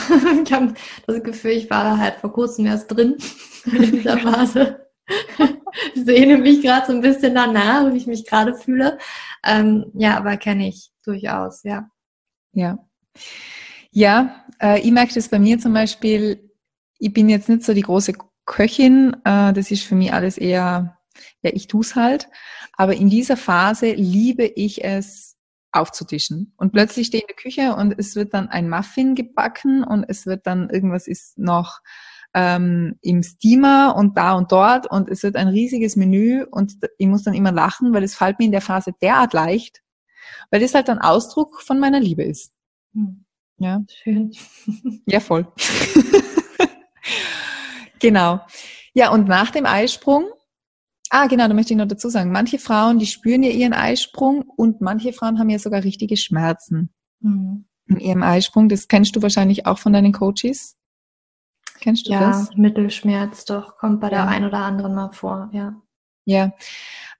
[0.44, 0.74] ich habe
[1.06, 3.16] das Gefühl, ich war da halt vor kurzem erst drin
[3.64, 4.86] in dieser Phase.
[5.94, 8.98] Ich sehne mich gerade so ein bisschen danach, wie ich mich gerade fühle.
[9.44, 11.88] Ähm, ja, aber kenne ich durchaus, ja.
[12.52, 12.78] Ja.
[13.92, 16.50] Ja, äh, ich merke das bei mir zum Beispiel,
[16.98, 18.14] ich bin jetzt nicht so die große
[18.46, 20.98] Köchin, äh, das ist für mich alles eher,
[21.42, 22.28] ja, ich tue es halt.
[22.76, 25.29] Aber in dieser Phase liebe ich es,
[25.72, 26.52] aufzutischen.
[26.56, 30.04] Und plötzlich stehe ich in der Küche und es wird dann ein Muffin gebacken und
[30.08, 31.80] es wird dann irgendwas ist noch
[32.34, 37.06] ähm, im Steamer und da und dort und es wird ein riesiges Menü und ich
[37.06, 39.82] muss dann immer lachen, weil es fällt mir in der Phase derart leicht,
[40.50, 42.52] weil das halt ein Ausdruck von meiner Liebe ist.
[42.94, 43.24] Hm.
[43.58, 43.82] Ja.
[44.02, 44.32] Schön.
[45.06, 45.46] Ja, voll.
[47.98, 48.40] genau.
[48.94, 50.24] Ja, und nach dem Eisprung,
[51.10, 54.42] ah, genau, da möchte ich noch dazu sagen, manche Frauen, die spüren ja ihren Eisprung
[54.42, 57.66] und manche Frauen haben ja sogar richtige Schmerzen mhm.
[57.86, 58.68] in ihrem Eisprung.
[58.68, 60.76] Das kennst du wahrscheinlich auch von deinen Coaches.
[61.80, 62.50] Kennst du ja, das?
[62.50, 64.22] Ja, Mittelschmerz doch, kommt bei ja.
[64.24, 65.74] der einen oder anderen mal vor, ja.
[66.26, 66.52] Ja,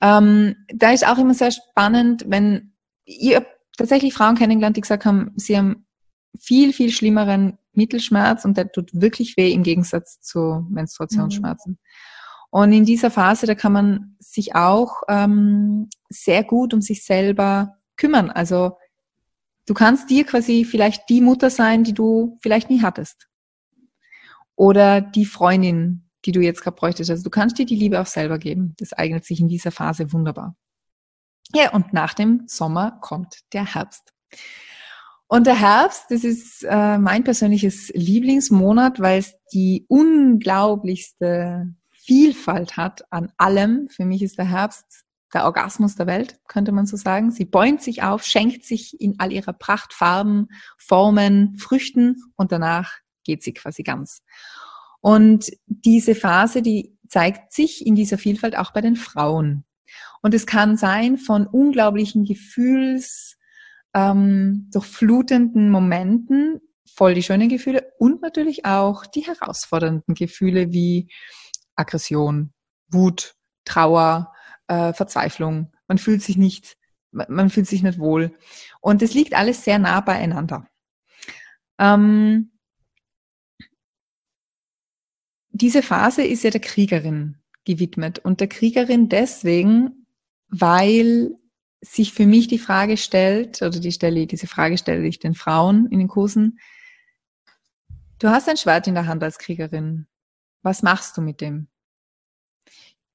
[0.00, 2.74] ähm, da ist auch immer sehr spannend, wenn
[3.06, 3.44] ihr
[3.76, 5.86] tatsächlich Frauen kennengelernt, die gesagt haben, sie haben
[6.38, 11.72] viel, viel schlimmeren Mittelschmerz und der tut wirklich weh im Gegensatz zu Menstruationsschmerzen.
[11.72, 11.78] Mhm.
[12.50, 17.76] Und in dieser Phase, da kann man sich auch ähm, sehr gut um sich selber
[17.96, 18.30] kümmern.
[18.30, 18.76] Also
[19.66, 23.28] du kannst dir quasi vielleicht die Mutter sein, die du vielleicht nie hattest.
[24.56, 27.10] Oder die Freundin, die du jetzt gerade bräuchtest.
[27.10, 28.74] Also du kannst dir die Liebe auch selber geben.
[28.78, 30.56] Das eignet sich in dieser Phase wunderbar.
[31.54, 34.12] Ja, und nach dem Sommer kommt der Herbst.
[35.28, 41.72] Und der Herbst, das ist äh, mein persönliches Lieblingsmonat, weil es die unglaublichste
[42.10, 43.88] Vielfalt hat an allem.
[43.88, 47.30] Für mich ist der Herbst der Orgasmus der Welt, könnte man so sagen.
[47.30, 52.94] Sie bäumt sich auf, schenkt sich in all ihrer Pracht, Farben, Formen, Früchten und danach
[53.22, 54.24] geht sie quasi ganz.
[55.00, 59.64] Und diese Phase, die zeigt sich in dieser Vielfalt auch bei den Frauen.
[60.20, 63.36] Und es kann sein von unglaublichen Gefühls,
[63.94, 66.58] ähm, durchflutenden Momenten,
[66.92, 71.08] voll die schönen Gefühle und natürlich auch die herausfordernden Gefühle wie
[71.80, 72.52] Aggression,
[72.88, 74.32] Wut, Trauer,
[74.68, 75.72] äh, Verzweiflung.
[75.88, 76.76] Man fühlt sich nicht,
[77.10, 78.36] man fühlt sich nicht wohl.
[78.80, 80.68] Und es liegt alles sehr nah beieinander.
[81.78, 82.52] Ähm,
[85.50, 90.06] diese Phase ist ja der Kriegerin gewidmet und der Kriegerin deswegen,
[90.48, 91.36] weil
[91.82, 95.86] sich für mich die Frage stellt, oder die stelle, diese Frage stelle ich den Frauen
[95.90, 96.58] in den Kursen,
[98.18, 100.06] du hast ein Schwert in der Hand als Kriegerin.
[100.62, 101.68] Was machst du mit dem?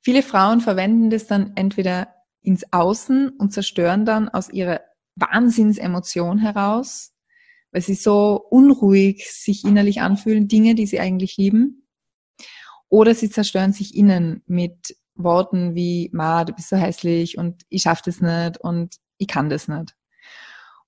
[0.05, 2.09] Viele Frauen verwenden das dann entweder
[2.43, 4.81] ins Außen und zerstören dann aus ihrer
[5.15, 7.11] Wahnsinnsemotion heraus,
[7.71, 11.87] weil sie so unruhig sich innerlich anfühlen, Dinge, die sie eigentlich lieben.
[12.87, 17.81] Oder sie zerstören sich innen mit Worten wie, Ma, du bist so hässlich und ich
[17.81, 19.95] schaff das nicht und ich kann das nicht.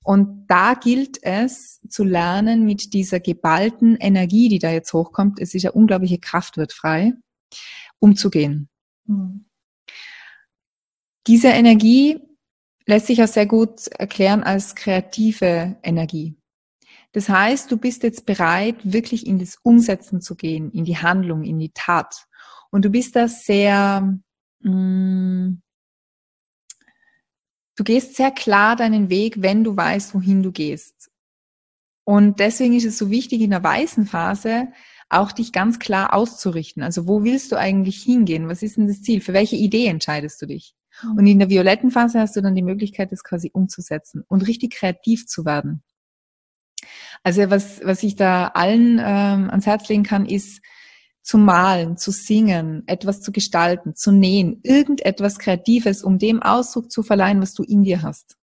[0.04, 5.56] Und da gilt es zu lernen, mit dieser geballten Energie, die da jetzt hochkommt, es
[5.56, 7.14] ist ja unglaubliche Kraft wird frei,
[7.98, 8.70] umzugehen.
[9.08, 9.46] Mhm.
[11.28, 12.20] Diese Energie
[12.86, 16.38] lässt sich auch sehr gut erklären als kreative Energie.
[17.12, 21.44] Das heißt, du bist jetzt bereit, wirklich in das Umsetzen zu gehen, in die Handlung,
[21.44, 22.28] in die Tat.
[22.70, 24.20] Und du bist da sehr,
[24.62, 25.62] mm,
[27.76, 31.10] du gehst sehr klar deinen Weg, wenn du weißt, wohin du gehst.
[32.06, 34.70] Und deswegen ist es so wichtig, in der weißen Phase
[35.10, 36.84] auch dich ganz klar auszurichten.
[36.84, 38.50] Also wo willst du eigentlich hingehen?
[38.50, 39.22] Was ist denn das Ziel?
[39.22, 40.76] Für welche Idee entscheidest du dich?
[41.04, 41.18] Mhm.
[41.18, 44.74] Und in der violetten Phase hast du dann die Möglichkeit, das quasi umzusetzen und richtig
[44.74, 45.84] kreativ zu werden.
[47.24, 50.62] Also was, was ich da allen ähm, ans Herz legen kann, ist,
[51.28, 57.04] zu malen, zu singen, etwas zu gestalten, zu nähen, irgendetwas Kreatives, um dem Ausdruck zu
[57.04, 58.38] verleihen, was du in dir hast.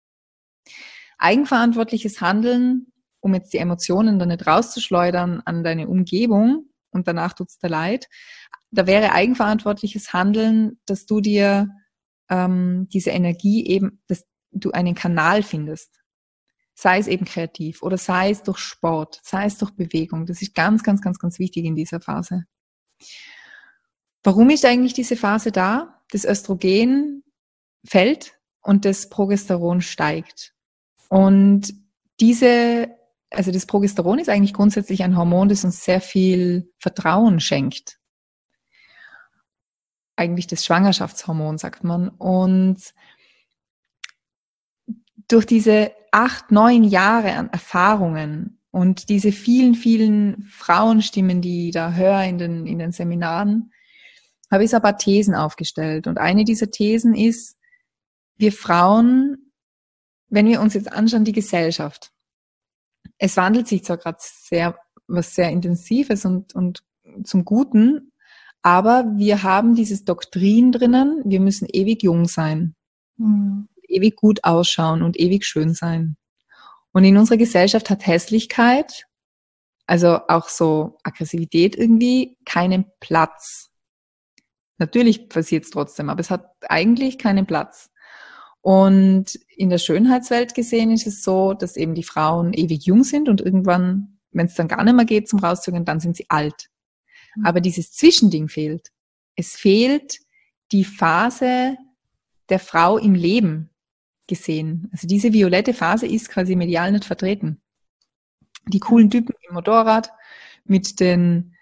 [1.19, 7.59] Eigenverantwortliches Handeln, um jetzt die Emotionen dann nicht rauszuschleudern an deine Umgebung und danach tut's
[7.59, 8.09] dir leid,
[8.71, 11.69] da wäre eigenverantwortliches Handeln, dass du dir
[12.29, 16.01] ähm, diese Energie eben, dass du einen Kanal findest.
[16.75, 20.25] Sei es eben kreativ oder sei es durch Sport, sei es durch Bewegung.
[20.27, 22.47] Das ist ganz, ganz, ganz, ganz wichtig in dieser Phase.
[24.23, 26.03] Warum ist eigentlich diese Phase da?
[26.11, 27.23] Das Östrogen
[27.85, 30.55] fällt und das Progesteron steigt.
[31.09, 31.75] Und
[32.21, 32.89] diese,
[33.31, 37.99] also das Progesteron ist eigentlich grundsätzlich ein Hormon, das uns sehr viel Vertrauen schenkt.
[40.17, 42.09] Eigentlich das Schwangerschaftshormon, sagt man.
[42.09, 42.93] Und
[45.29, 52.25] durch diese acht, neun Jahre an Erfahrungen und diese vielen, vielen Frauenstimmen, die da höre
[52.25, 53.73] in den, in den Seminaren,
[54.51, 56.07] habe ich so ein paar Thesen aufgestellt.
[56.09, 57.57] Und eine dieser Thesen ist,
[58.37, 59.53] wir Frauen,
[60.29, 62.13] wenn wir uns jetzt anschauen, die Gesellschaft.
[63.23, 66.83] Es wandelt sich zwar gerade sehr, was sehr Intensives und, und
[67.23, 68.13] zum Guten,
[68.63, 72.75] aber wir haben dieses Doktrin drinnen, wir müssen ewig jung sein,
[73.19, 73.69] mhm.
[73.89, 76.17] ewig gut ausschauen und ewig schön sein.
[76.93, 79.07] Und in unserer Gesellschaft hat Hässlichkeit,
[79.87, 83.71] also auch so Aggressivität irgendwie, keinen Platz.
[84.79, 87.90] Natürlich passiert es trotzdem, aber es hat eigentlich keinen Platz.
[88.63, 93.29] Und in der Schönheitswelt gesehen ist es so, dass eben die Frauen ewig jung sind
[93.29, 96.69] und irgendwann, wenn es dann gar nicht mehr geht zum Rauszögern, dann sind sie alt.
[97.37, 97.47] Mhm.
[97.47, 98.89] Aber dieses Zwischending fehlt.
[99.35, 100.19] Es fehlt
[100.73, 101.77] die Phase
[102.49, 103.71] der Frau im Leben
[104.27, 104.89] gesehen.
[104.93, 107.61] Also diese violette Phase ist quasi medial nicht vertreten.
[108.67, 110.13] Die coolen Typen im Motorrad
[110.65, 111.57] mit den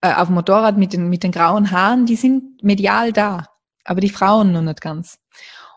[0.00, 3.48] äh, auf dem Motorrad mit den mit den grauen Haaren, die sind medial da,
[3.84, 5.18] aber die Frauen noch nicht ganz.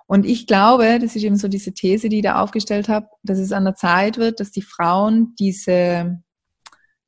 [0.08, 3.38] Und ich glaube, das ist eben so diese These, die ich da aufgestellt habe, dass
[3.38, 6.24] es an der Zeit wird, dass die Frauen diese,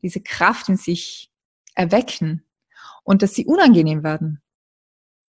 [0.01, 1.31] diese Kraft in sich
[1.75, 2.43] erwecken
[3.03, 4.41] und dass sie unangenehm werden.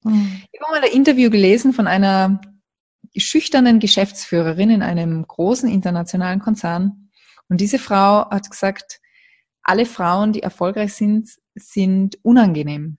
[0.03, 0.43] Mhm.
[0.51, 2.41] Ich habe mal ein Interview gelesen von einer
[3.17, 7.11] schüchternen Geschäftsführerin in einem großen internationalen Konzern.
[7.49, 9.01] Und diese Frau hat gesagt,
[9.63, 12.99] alle Frauen, die erfolgreich sind, sind unangenehm.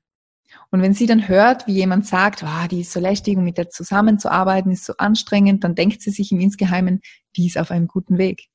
[0.69, 3.57] Und wenn sie dann hört, wie jemand sagt, oh, die ist so lästig und mit
[3.57, 7.01] der zusammenzuarbeiten ist so anstrengend, dann denkt sie sich im Insgeheimen,
[7.35, 8.47] die ist auf einem guten Weg.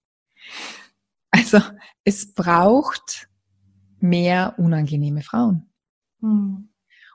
[1.30, 1.61] Also
[2.04, 3.28] es braucht
[3.98, 5.70] mehr unangenehme Frauen.
[6.20, 6.68] Hm.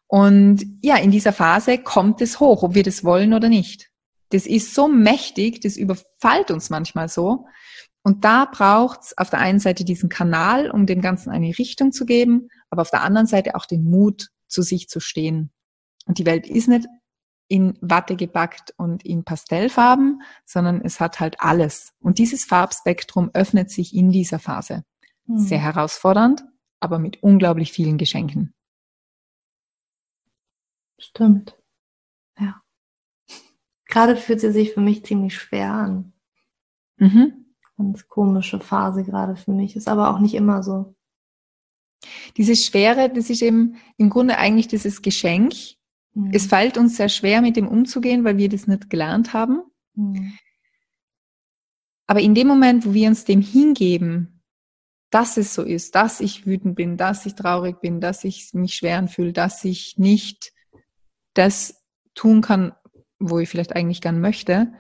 [0.08, 3.90] Und ja, in dieser Phase kommt es hoch, ob wir das wollen oder nicht.
[4.30, 7.46] Das ist so mächtig, das überfällt uns manchmal so.
[8.04, 12.06] Und da braucht's auf der einen Seite diesen Kanal, um dem Ganzen eine Richtung zu
[12.06, 15.52] geben, aber auf der anderen Seite auch den Mut, zu sich zu stehen.
[16.06, 16.88] Und die Welt ist nicht
[17.48, 21.94] in Watte gepackt und in Pastellfarben, sondern es hat halt alles.
[22.00, 24.86] Und dieses Farbspektrum öffnet sich in dieser Phase.
[25.26, 25.38] Hm.
[25.38, 26.46] Sehr herausfordernd,
[26.80, 28.54] aber mit unglaublich vielen Geschenken.
[30.98, 31.58] Stimmt.
[32.40, 32.62] Ja.
[33.86, 36.14] Gerade fühlt sie sich für mich ziemlich schwer an.
[36.98, 37.54] Mhm.
[37.76, 39.76] Ganz komische Phase gerade für mich.
[39.76, 40.96] Ist aber auch nicht immer so.
[42.38, 45.54] Diese Schwere, das ist eben im Grunde eigentlich dieses Geschenk.
[46.14, 46.32] Mhm.
[46.34, 49.62] Es fällt uns sehr schwer, mit dem umzugehen, weil wir das nicht gelernt haben.
[49.96, 50.34] Mhm.
[52.08, 54.42] Aber in dem Moment, wo wir uns dem hingeben,
[55.12, 58.76] dass es so ist, dass ich wütend bin, dass ich traurig bin, dass ich mich
[58.76, 60.54] schwer fühle, dass ich nicht
[61.34, 61.84] das
[62.16, 62.74] tun kann,
[63.20, 64.74] wo ich vielleicht eigentlich gern möchte,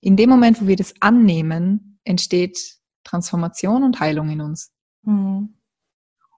[0.00, 4.72] in dem Moment, wo wir das annehmen, entsteht Transformation und Heilung in uns.
[5.02, 5.57] Mhm.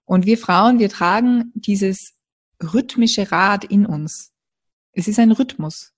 [0.04, 2.14] Und wir Frauen, wir tragen dieses
[2.62, 4.32] rhythmische Rad in uns.
[4.92, 5.92] Es ist ein Rhythmus,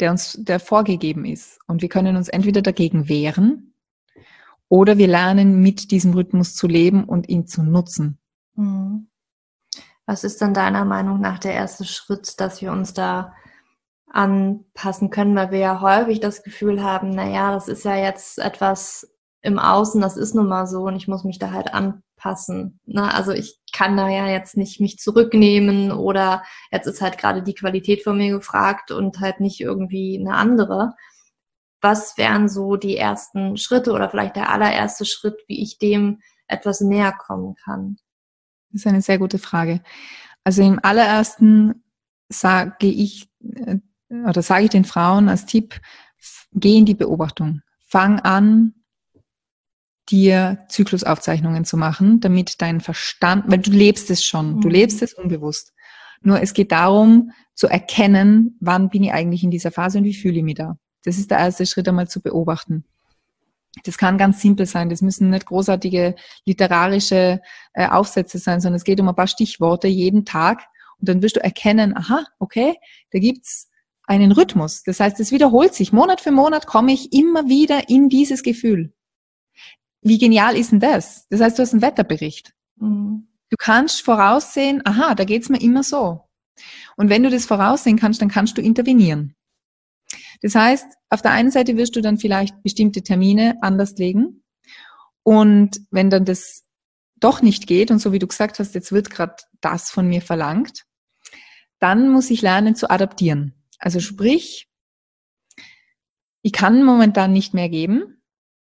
[0.00, 1.58] der uns, der vorgegeben ist.
[1.66, 3.74] Und wir können uns entweder dagegen wehren
[4.68, 8.18] oder wir lernen mit diesem Rhythmus zu leben und ihn zu nutzen.
[8.54, 9.08] Mhm.
[10.06, 13.34] Was ist dann deiner Meinung nach der erste Schritt, dass wir uns da
[14.10, 18.38] anpassen können, weil wir ja häufig das Gefühl haben, na ja, das ist ja jetzt
[18.38, 22.80] etwas im Außen, das ist nun mal so und ich muss mich da halt anpassen.
[22.86, 23.12] Ne?
[23.12, 27.54] Also ich kann da ja jetzt nicht mich zurücknehmen oder jetzt ist halt gerade die
[27.54, 30.94] Qualität von mir gefragt und halt nicht irgendwie eine andere.
[31.80, 36.80] Was wären so die ersten Schritte oder vielleicht der allererste Schritt, wie ich dem etwas
[36.80, 37.96] näher kommen kann?
[38.70, 39.82] Das ist eine sehr gute Frage.
[40.44, 41.82] Also im allerersten
[42.28, 43.78] sage ich äh,
[44.28, 45.80] oder sage ich den Frauen als Tipp,
[46.52, 47.62] geh in die Beobachtung.
[47.86, 48.74] Fang an,
[50.12, 54.74] dir Zyklusaufzeichnungen zu machen, damit dein Verstand, weil du lebst es schon, du mhm.
[54.74, 55.72] lebst es unbewusst.
[56.20, 60.14] Nur es geht darum, zu erkennen, wann bin ich eigentlich in dieser Phase und wie
[60.14, 60.76] fühle ich mich da.
[61.04, 62.84] Das ist der erste Schritt, einmal zu beobachten.
[63.84, 64.90] Das kann ganz simpel sein.
[64.90, 67.40] Das müssen nicht großartige literarische
[67.72, 70.62] äh, Aufsätze sein, sondern es geht um ein paar Stichworte jeden Tag.
[71.00, 72.76] Und dann wirst du erkennen, aha, okay,
[73.10, 73.70] da gibt's
[74.06, 74.82] einen Rhythmus.
[74.84, 75.92] Das heißt, es wiederholt sich.
[75.92, 78.92] Monat für Monat komme ich immer wieder in dieses Gefühl.
[80.02, 81.26] Wie genial ist denn das?
[81.28, 82.52] Das heißt, du hast einen Wetterbericht.
[82.76, 83.28] Mhm.
[83.48, 86.22] Du kannst voraussehen, aha, da geht's mir immer so.
[86.96, 89.34] Und wenn du das voraussehen kannst, dann kannst du intervenieren.
[90.42, 94.42] Das heißt, auf der einen Seite wirst du dann vielleicht bestimmte Termine anders legen.
[95.22, 96.64] Und wenn dann das
[97.16, 100.20] doch nicht geht und so wie du gesagt hast, jetzt wird gerade das von mir
[100.20, 100.84] verlangt,
[101.78, 103.54] dann muss ich lernen zu adaptieren.
[103.78, 104.68] Also sprich,
[106.42, 108.21] ich kann momentan nicht mehr geben,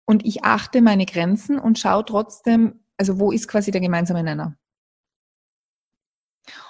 [0.06, 4.56] und ich achte meine Grenzen und schaue trotzdem, also wo ist quasi der gemeinsame Nenner.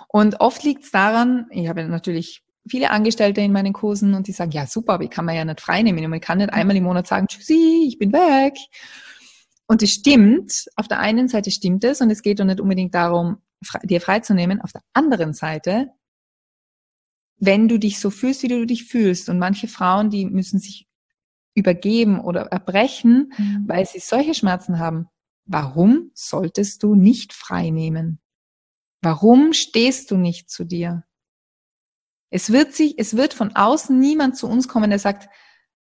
[0.08, 4.32] Und oft liegt es daran, ich habe natürlich viele Angestellte in meinen Kursen und die
[4.32, 6.08] sagen, ja super, aber ich kann mir ja nicht freinehmen.
[6.08, 8.54] Man kann nicht einmal im Monat sagen, tschüssi, ich bin weg.
[9.66, 12.94] Und es stimmt, auf der einen Seite stimmt es und es geht doch nicht unbedingt
[12.94, 13.38] darum,
[13.82, 14.60] dir freizunehmen.
[14.60, 15.88] Auf der anderen Seite,
[17.38, 20.86] wenn du dich so fühlst, wie du dich fühlst und manche Frauen, die müssen sich
[21.54, 23.64] übergeben oder erbrechen, mhm.
[23.66, 25.08] weil sie solche Schmerzen haben.
[25.46, 28.20] Warum solltest du nicht frei nehmen?
[29.02, 31.04] Warum stehst du nicht zu dir?
[32.30, 35.28] Es wird sich, es wird von außen niemand zu uns kommen, der sagt,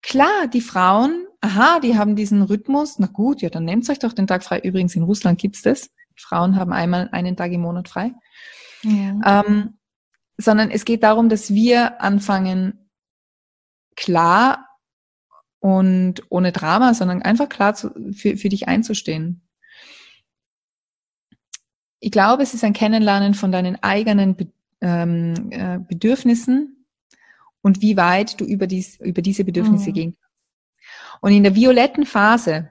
[0.03, 4.13] klar, die Frauen, aha, die haben diesen Rhythmus, na gut, ja, dann nehmt euch doch
[4.13, 4.61] den Tag frei.
[4.61, 5.91] Übrigens, in Russland gibt's das.
[6.17, 8.13] Frauen haben einmal einen Tag im Monat frei.
[8.83, 9.43] Ja.
[9.45, 9.79] Ähm,
[10.37, 12.91] sondern es geht darum, dass wir anfangen,
[13.97, 14.68] klar
[15.61, 19.43] und ohne Drama, sondern einfach klar zu, für, für dich einzustehen.
[22.01, 26.87] Ich glaube, es ist ein Kennenlernen von deinen eigenen Be ähm, äh, Bedürfnissen
[27.63, 29.95] und wie weit du über, dies, über diese Bedürfnisse mhm.
[29.95, 31.21] gehen kannst.
[31.21, 32.71] Und in der violetten Phase,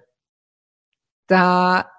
[1.28, 1.92] da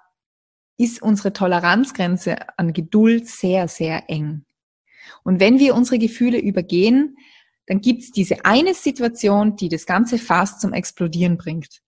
[0.77, 4.45] ist unsere Toleranzgrenze an Geduld sehr, sehr eng.
[5.23, 7.17] Und wenn wir unsere Gefühle übergehen,
[7.69, 11.83] dann gibt es diese eine Situation, die das Ganze fast zum Explodieren bringt.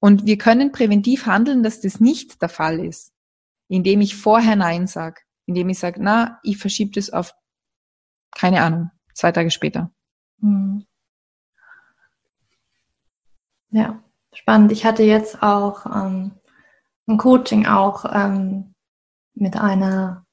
[0.00, 3.12] Und wir können präventiv handeln, dass das nicht der Fall ist,
[3.68, 7.34] indem ich vorher Nein sage, indem ich sage, na, ich verschiebe das auf,
[8.30, 9.92] keine Ahnung, zwei Tage später.
[10.40, 10.86] Hm.
[13.72, 14.02] Ja,
[14.32, 14.72] spannend.
[14.72, 16.32] Ich hatte jetzt auch ähm,
[17.06, 18.74] ein Coaching auch ähm,
[19.34, 20.24] mit einer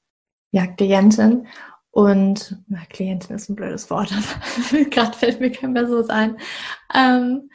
[0.50, 1.46] ja, Klientin
[1.90, 4.12] und na, Klientin ist ein blödes Wort,
[4.72, 6.36] aber gerade fällt mir kein besseres ein.
[6.94, 7.50] Ähm,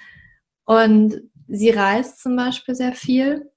[0.66, 3.52] und sie reist zum Beispiel sehr viel.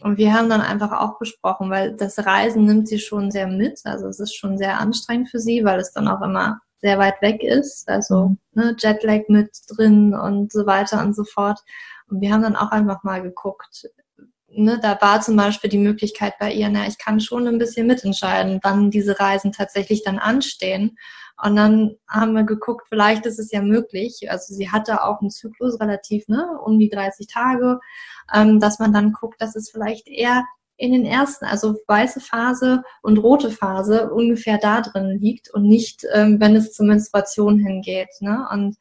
[0.00, 3.80] Und wir haben dann einfach auch besprochen, weil das Reisen nimmt sie schon sehr mit.
[3.84, 7.20] Also es ist schon sehr anstrengend für sie, weil es dann auch immer sehr weit
[7.20, 7.88] weg ist.
[7.88, 8.38] Also mhm.
[8.54, 11.60] ne, Jetlag mit drin und so weiter und so fort.
[12.08, 13.88] Und wir haben dann auch einfach mal geguckt,
[14.50, 17.86] ne, da war zum Beispiel die Möglichkeit bei ihr, na, ich kann schon ein bisschen
[17.86, 20.98] mitentscheiden, wann diese Reisen tatsächlich dann anstehen.
[21.42, 24.30] Und dann haben wir geguckt, vielleicht ist es ja möglich.
[24.30, 27.78] Also sie hatte auch einen Zyklus relativ, ne, um die 30 Tage,
[28.34, 30.44] ähm, dass man dann guckt, dass es vielleicht eher
[30.76, 36.04] in den ersten, also weiße Phase und rote Phase ungefähr da drin liegt und nicht,
[36.12, 38.10] ähm, wenn es zur Menstruation hingeht.
[38.20, 38.46] Ne?
[38.50, 38.76] Und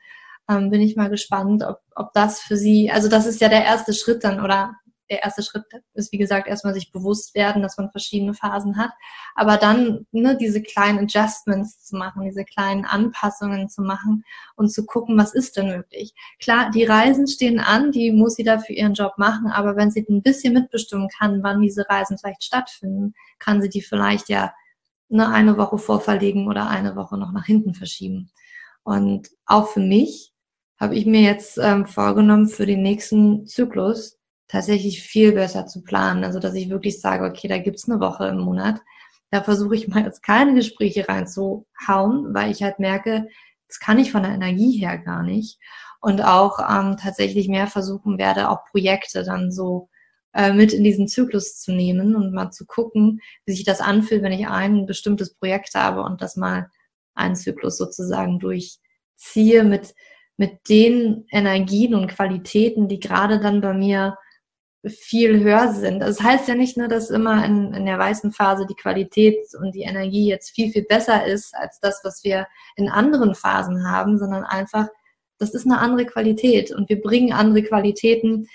[0.50, 3.66] ähm, bin ich mal gespannt, ob, ob das für sie, also das ist ja der
[3.66, 4.76] erste Schritt dann oder
[5.10, 8.92] der erste Schritt ist, wie gesagt, erstmal sich bewusst werden, dass man verschiedene Phasen hat.
[9.36, 14.24] Aber dann ne, diese kleinen Adjustments zu machen, diese kleinen Anpassungen zu machen
[14.56, 16.14] und zu gucken, was ist denn möglich.
[16.40, 19.92] Klar, die Reisen stehen an, die muss sie da für ihren Job machen, aber wenn
[19.92, 24.54] sie ein bisschen mitbestimmen kann, wann diese Reisen vielleicht stattfinden, kann sie die vielleicht ja
[25.10, 28.32] ne, eine Woche vorverlegen oder eine Woche noch nach hinten verschieben.
[28.84, 30.34] Und auch für mich
[30.80, 34.17] habe ich mir jetzt ähm, vorgenommen, für den nächsten Zyklus
[34.48, 36.24] tatsächlich viel besser zu planen.
[36.24, 38.82] Also dass ich wirklich sage, okay, da gibt's eine Woche im Monat.
[39.30, 43.28] Da versuche ich mal jetzt keine Gespräche reinzuhauen, weil ich halt merke,
[43.68, 45.60] das kann ich von der Energie her gar nicht.
[46.00, 49.90] Und auch ähm, tatsächlich mehr versuchen werde, auch Projekte dann so
[50.34, 54.22] äh, mit in diesen Zyklus zu nehmen und mal zu gucken, wie sich das anfühlt,
[54.22, 56.70] wenn ich ein bestimmtes Projekt habe und das mal
[57.16, 59.96] einen Zyklus sozusagen durchziehe mit,
[60.38, 64.18] mit den Energien und Qualitäten, die gerade dann bei mir
[64.90, 66.00] viel höher sind.
[66.00, 69.74] Das heißt ja nicht nur, dass immer in, in der weißen Phase die Qualität und
[69.74, 74.18] die Energie jetzt viel, viel besser ist als das, was wir in anderen Phasen haben,
[74.18, 74.88] sondern einfach,
[75.40, 78.48] das ist eine andere Qualität und wir bringen andere Qualitäten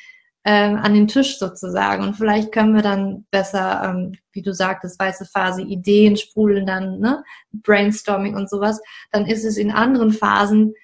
[0.45, 2.03] äh, an den Tisch sozusagen.
[2.03, 6.99] Und vielleicht können wir dann besser, ähm, wie du sagtest, weiße Phase, Ideen sprudeln dann,
[6.99, 7.22] ne?
[7.53, 8.80] Brainstorming und sowas.
[9.12, 10.74] Dann ist es in anderen Phasen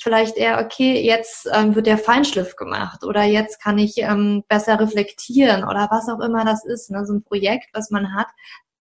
[0.00, 4.78] vielleicht eher, okay, jetzt ähm, wird der Feinschliff gemacht oder jetzt kann ich ähm, besser
[4.78, 6.90] reflektieren oder was auch immer das ist.
[6.90, 7.04] Ne?
[7.06, 8.28] So ein Projekt, was man hat,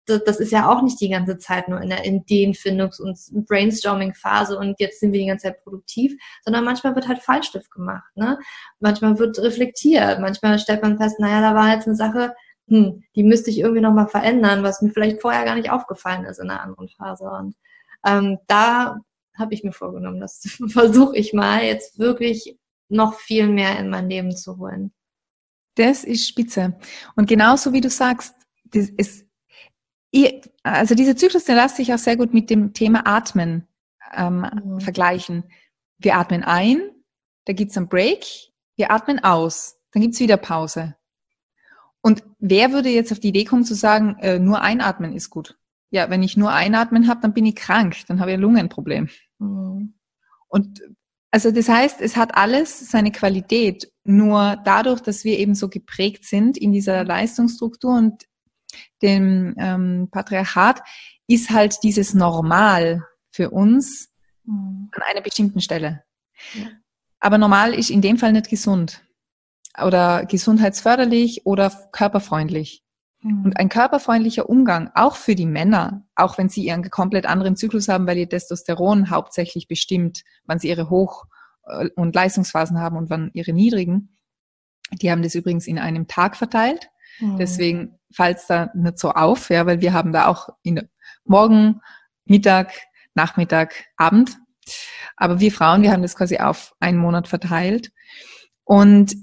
[0.06, 4.58] das, das ist ja auch nicht die ganze Zeit nur in der Ideenfindungs- und Brainstorming-Phase
[4.58, 8.10] und jetzt sind wir die ganze Zeit produktiv, sondern manchmal wird halt Feinschliff gemacht.
[8.14, 8.38] Ne?
[8.80, 12.34] Manchmal wird reflektiert, manchmal stellt man fest, naja, da war jetzt eine Sache,
[12.68, 16.38] hm, die müsste ich irgendwie nochmal verändern, was mir vielleicht vorher gar nicht aufgefallen ist
[16.38, 17.24] in einer anderen Phase.
[17.24, 17.54] Und
[18.04, 19.00] ähm, da
[19.38, 20.20] habe ich mir vorgenommen.
[20.20, 22.58] Das versuche ich mal jetzt wirklich
[22.88, 24.92] noch viel mehr in mein Leben zu holen.
[25.74, 26.78] Das ist spitze.
[27.16, 28.34] Und genauso wie du sagst,
[28.64, 29.26] das ist,
[30.62, 33.66] also dieser Zyklus, der lässt sich auch sehr gut mit dem Thema Atmen
[34.14, 34.80] ähm, mhm.
[34.80, 35.44] vergleichen.
[35.98, 36.90] Wir atmen ein,
[37.44, 38.24] da gibt's einen Break,
[38.76, 40.94] wir atmen aus, dann gibt's wieder Pause.
[42.00, 45.58] Und wer würde jetzt auf die Idee kommen zu sagen, äh, nur einatmen ist gut?
[45.90, 49.08] Ja, wenn ich nur einatmen habe, dann bin ich krank, dann habe ich ein Lungenproblem.
[49.38, 49.94] Mhm.
[50.48, 50.82] Und
[51.30, 53.92] also das heißt, es hat alles seine Qualität.
[54.04, 58.24] Nur dadurch, dass wir eben so geprägt sind in dieser Leistungsstruktur und
[59.02, 60.80] dem ähm, Patriarchat,
[61.26, 64.08] ist halt dieses Normal für uns
[64.44, 64.88] mhm.
[64.92, 66.04] an einer bestimmten Stelle.
[66.54, 66.68] Ja.
[67.20, 69.02] Aber normal ist in dem Fall nicht gesund
[69.82, 72.85] oder gesundheitsförderlich oder körperfreundlich.
[73.44, 77.88] Und ein körperfreundlicher Umgang, auch für die Männer, auch wenn sie ihren komplett anderen Zyklus
[77.88, 81.26] haben, weil ihr Testosteron hauptsächlich bestimmt, wann sie ihre Hoch-
[81.66, 84.16] äh, und Leistungsphasen haben und wann ihre niedrigen.
[84.92, 86.88] Die haben das übrigens in einem Tag verteilt.
[87.18, 87.38] Mhm.
[87.38, 90.88] Deswegen fällt es da nicht so auf, ja, weil wir haben da auch in
[91.24, 91.80] Morgen,
[92.24, 92.72] Mittag,
[93.14, 94.38] Nachmittag, Abend.
[95.16, 97.92] Aber wir Frauen, wir haben das quasi auf einen Monat verteilt.
[98.64, 99.16] Und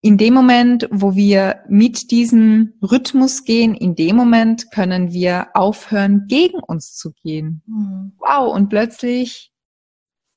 [0.00, 6.26] in dem Moment, wo wir mit diesem Rhythmus gehen, in dem Moment können wir aufhören,
[6.28, 7.62] gegen uns zu gehen.
[7.66, 8.12] Mhm.
[8.18, 9.52] Wow, und plötzlich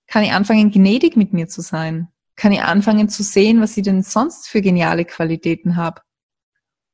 [0.08, 2.08] kann ich anfangen, gnädig mit mir zu sein.
[2.36, 6.02] Kann ich anfangen zu sehen, was ich denn sonst für geniale Qualitäten habe.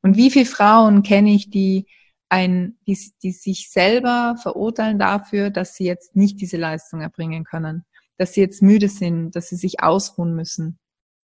[0.01, 1.87] Und wie viele Frauen kenne ich, die
[2.29, 7.85] ein, die, die sich selber verurteilen dafür, dass sie jetzt nicht diese Leistung erbringen können,
[8.17, 10.79] dass sie jetzt müde sind, dass sie sich ausruhen müssen.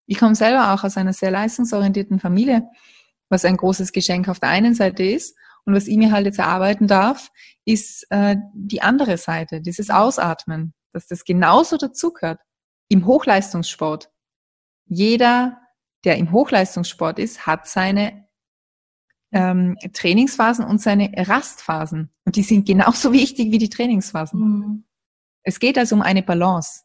[0.08, 2.64] Ich komme selber auch aus einer sehr leistungsorientierten Familie,
[3.30, 5.38] was ein großes Geschenk auf der einen Seite ist.
[5.66, 7.30] Und was ich mir halt jetzt erarbeiten darf,
[7.66, 12.39] ist äh, die andere Seite, dieses Ausatmen, dass das genauso dazugehört.
[12.88, 14.10] Im Hochleistungssport.
[14.86, 15.60] Jeder,
[16.05, 18.28] der im Hochleistungssport ist, hat seine
[19.34, 22.14] ähm, Trainingsphasen und seine Rastphasen.
[22.24, 24.39] Und die sind genauso wichtig wie die Trainingsphasen.
[24.39, 24.84] Mhm.
[25.43, 26.84] Es geht also um eine Balance.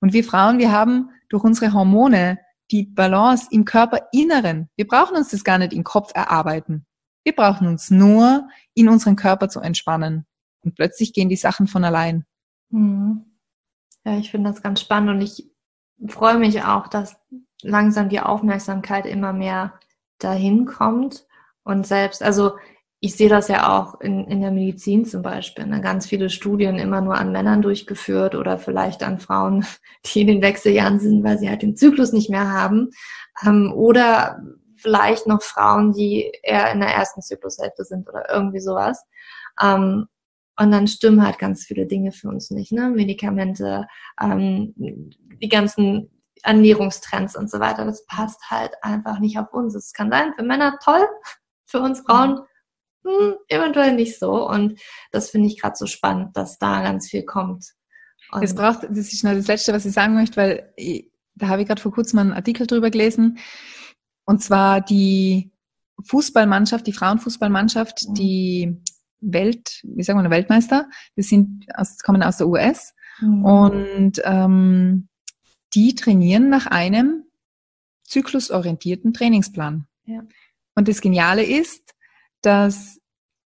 [0.00, 2.38] Und wir Frauen, wir haben durch unsere Hormone
[2.70, 4.68] die Balance im Körperinneren.
[4.76, 6.86] Wir brauchen uns das gar nicht im Kopf erarbeiten.
[7.24, 10.26] Wir brauchen uns nur in unseren Körper zu entspannen.
[10.64, 12.24] Und plötzlich gehen die Sachen von allein.
[12.70, 13.24] Mhm.
[14.04, 15.50] Ja, ich finde das ganz spannend und ich
[16.06, 17.16] freue mich auch, dass
[17.62, 19.78] langsam die Aufmerksamkeit immer mehr
[20.18, 21.26] dahin kommt
[21.64, 22.56] und selbst, also
[23.00, 25.66] ich sehe das ja auch in, in der Medizin zum Beispiel.
[25.66, 25.80] Ne?
[25.80, 29.64] Ganz viele Studien immer nur an Männern durchgeführt oder vielleicht an Frauen,
[30.06, 32.90] die in den Wechseljahren sind, weil sie halt den Zyklus nicht mehr haben.
[33.46, 34.42] Ähm, oder
[34.76, 39.04] vielleicht noch Frauen, die eher in der ersten Zyklushälfte sind oder irgendwie sowas.
[39.62, 40.06] Ähm,
[40.60, 42.72] und dann stimmen halt ganz viele Dinge für uns nicht.
[42.72, 42.90] Ne?
[42.90, 43.86] Medikamente,
[44.20, 46.10] ähm, die ganzen
[46.42, 47.84] Ernährungstrends und so weiter.
[47.84, 49.76] Das passt halt einfach nicht auf uns.
[49.76, 51.06] Es kann sein, für Männer toll,
[51.64, 52.40] für uns Frauen
[53.08, 54.48] hm, eventuell nicht so.
[54.48, 54.78] Und
[55.12, 57.64] das finde ich gerade so spannend, dass da ganz viel kommt.
[58.30, 61.48] Und das braucht, das ist nur das Letzte, was ich sagen möchte, weil ich, da
[61.48, 63.38] habe ich gerade vor kurzem einen Artikel drüber gelesen.
[64.24, 65.50] Und zwar die
[66.04, 68.14] Fußballmannschaft, die Frauenfußballmannschaft, mhm.
[68.14, 68.82] die
[69.20, 72.94] Welt, wie sagen wir, Weltmeister, die sind aus, kommen aus der US.
[73.20, 73.44] Mhm.
[73.44, 75.08] Und ähm,
[75.74, 77.24] die trainieren nach einem
[78.04, 79.86] zyklusorientierten Trainingsplan.
[80.04, 80.22] Ja.
[80.74, 81.94] Und das Geniale ist,
[82.42, 82.98] dass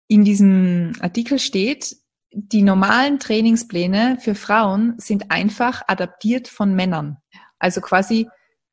[0.08, 1.96] in diesem Artikel steht,
[2.30, 7.18] die normalen Trainingspläne für Frauen sind einfach adaptiert von Männern.
[7.58, 8.28] Also quasi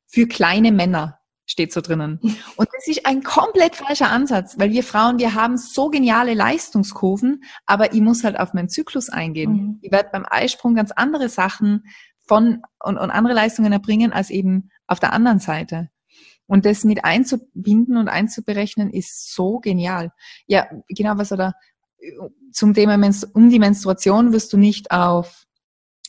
[0.06, 2.18] für kleine Männer steht so drinnen.
[2.56, 7.44] Und das ist ein komplett falscher Ansatz, weil wir Frauen, wir haben so geniale Leistungskurven,
[7.64, 9.52] aber ich muss halt auf meinen Zyklus eingehen.
[9.52, 9.78] Mhm.
[9.82, 11.84] Ich werde beim Eisprung ganz andere Sachen
[12.26, 15.90] von und, und andere Leistungen erbringen als eben auf der anderen Seite.
[16.46, 20.12] Und das mit einzubinden und einzuberechnen ist so genial.
[20.46, 21.54] Ja, genau, was oder
[22.52, 22.94] zum Thema
[23.32, 25.46] um die Menstruation wirst du nicht auf,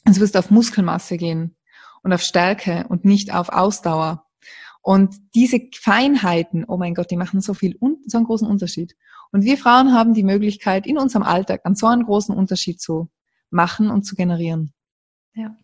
[0.05, 1.55] also wirst du auf Muskelmasse gehen
[2.03, 4.25] und auf Stärke und nicht auf Ausdauer.
[4.81, 8.95] Und diese Feinheiten, oh mein Gott, die machen so viel, so einen großen Unterschied.
[9.31, 13.09] Und wir Frauen haben die Möglichkeit, in unserem Alltag an so einen großen Unterschied zu
[13.49, 14.73] machen und zu generieren.
[15.33, 15.57] Ja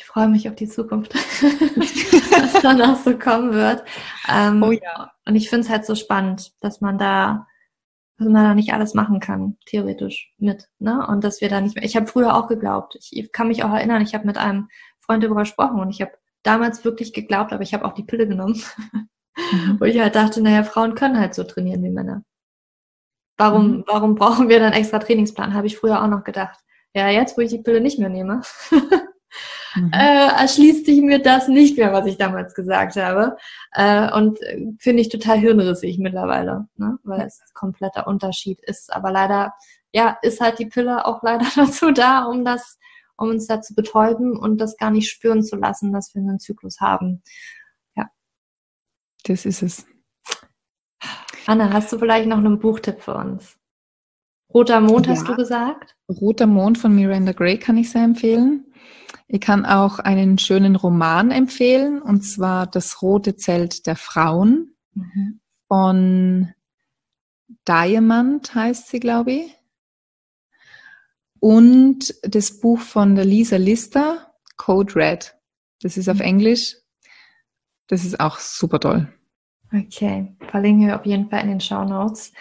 [0.00, 3.84] ich freue mich auf die Zukunft, was danach so kommen wird.
[4.26, 5.12] Ähm, oh ja.
[5.26, 7.46] Und ich finde es halt so spannend, dass man da,
[8.16, 10.70] dass man da nicht alles machen kann, theoretisch mit.
[10.78, 11.06] Ne?
[11.06, 11.84] Und dass wir da nicht mehr.
[11.84, 12.96] Ich habe früher auch geglaubt.
[13.10, 14.68] Ich kann mich auch erinnern, ich habe mit einem
[15.00, 16.12] Freund darüber gesprochen und ich habe
[16.44, 18.58] damals wirklich geglaubt, aber ich habe auch die Pille genommen.
[19.36, 19.76] mhm.
[19.80, 22.24] Wo ich halt dachte, naja, Frauen können halt so trainieren wie Männer.
[23.36, 23.84] Warum, mhm.
[23.86, 25.52] warum brauchen wir dann extra Trainingsplan?
[25.52, 26.58] Habe ich früher auch noch gedacht.
[26.94, 28.40] Ja, jetzt, wo ich die Pille nicht mehr nehme,
[29.74, 29.90] mhm.
[29.92, 33.36] äh, erschließt sich mir das nicht mehr, was ich damals gesagt habe.
[33.72, 36.98] Äh, und äh, finde ich total hirnrissig mittlerweile, ne?
[37.02, 38.92] weil es ein kompletter Unterschied ist.
[38.92, 39.54] Aber leider,
[39.92, 42.78] ja, ist halt die Pille auch leider dazu da, um das,
[43.16, 46.40] um uns da zu betäuben und das gar nicht spüren zu lassen, dass wir einen
[46.40, 47.22] Zyklus haben.
[47.96, 48.10] Ja.
[49.24, 49.86] Das ist es.
[51.46, 53.59] Anna, hast du vielleicht noch einen Buchtipp für uns?
[54.52, 55.12] Roter Mond ja.
[55.12, 55.96] hast du gesagt?
[56.08, 58.66] Roter Mond von Miranda Gray kann ich sehr empfehlen.
[59.28, 65.40] Ich kann auch einen schönen Roman empfehlen, und zwar Das rote Zelt der Frauen mhm.
[65.68, 66.52] von
[67.66, 69.56] Diamond heißt sie, glaube ich.
[71.38, 75.34] Und das Buch von der Lisa Lister, Code Red.
[75.80, 76.24] Das ist auf mhm.
[76.24, 76.76] Englisch.
[77.86, 79.12] Das ist auch super toll.
[79.72, 82.32] Okay, verlinken wir auf jeden Fall in den Show Notes.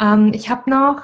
[0.00, 1.02] Ähm, ich habe noch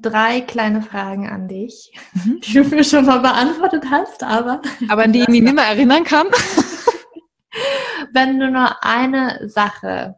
[0.00, 2.40] drei kleine Fragen an dich, mhm.
[2.40, 4.62] die du mir schon mal beantwortet hast, aber.
[4.88, 6.28] Aber an die ich mich nicht mehr erinnern kann.
[8.12, 10.16] Wenn du nur eine Sache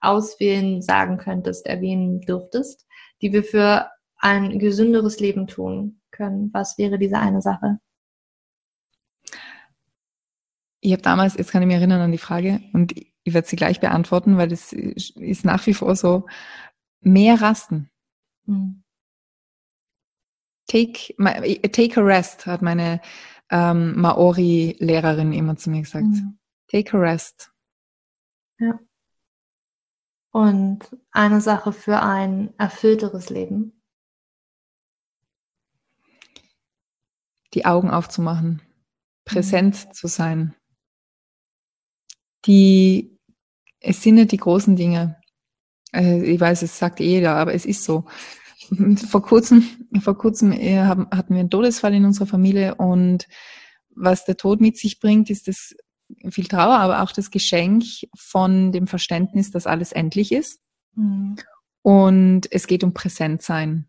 [0.00, 2.86] auswählen, sagen könntest, erwähnen dürftest,
[3.22, 7.78] die wir für ein gesünderes Leben tun können, was wäre diese eine Sache?
[10.80, 12.94] Ich habe damals, jetzt kann ich mich erinnern an die Frage und
[13.24, 16.26] ich werde sie gleich beantworten, weil das ist nach wie vor so,
[17.00, 17.90] mehr rasten.
[18.46, 18.84] Mhm.
[20.68, 21.14] Take,
[21.72, 23.00] take a rest, hat meine
[23.50, 26.04] ähm, Maori-Lehrerin immer zu mir gesagt.
[26.04, 26.38] Mhm.
[26.70, 27.50] Take a rest.
[28.58, 28.78] Ja.
[30.30, 33.82] Und eine Sache für ein erfüllteres Leben.
[37.54, 38.60] Die Augen aufzumachen,
[39.24, 39.92] präsent mhm.
[39.94, 40.54] zu sein.
[42.44, 43.18] Die,
[43.80, 45.18] es sind nicht die großen Dinge.
[45.92, 48.04] Also ich weiß, es sagt jeder, aber es ist so.
[49.08, 49.64] Vor kurzem,
[50.00, 53.28] vor kurzem äh, hatten wir einen Todesfall in unserer Familie und
[53.94, 55.74] was der Tod mit sich bringt, ist das
[56.30, 57.84] viel Trauer, aber auch das Geschenk
[58.16, 60.60] von dem Verständnis, dass alles endlich ist.
[60.94, 61.36] Mhm.
[61.82, 63.88] Und es geht um Präsentsein.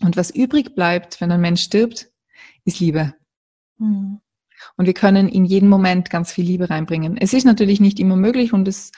[0.00, 2.10] Und was übrig bleibt, wenn ein Mensch stirbt,
[2.64, 3.14] ist Liebe.
[3.78, 4.20] Mhm.
[4.76, 7.16] Und wir können in jeden Moment ganz viel Liebe reinbringen.
[7.16, 8.90] Es ist natürlich nicht immer möglich und es,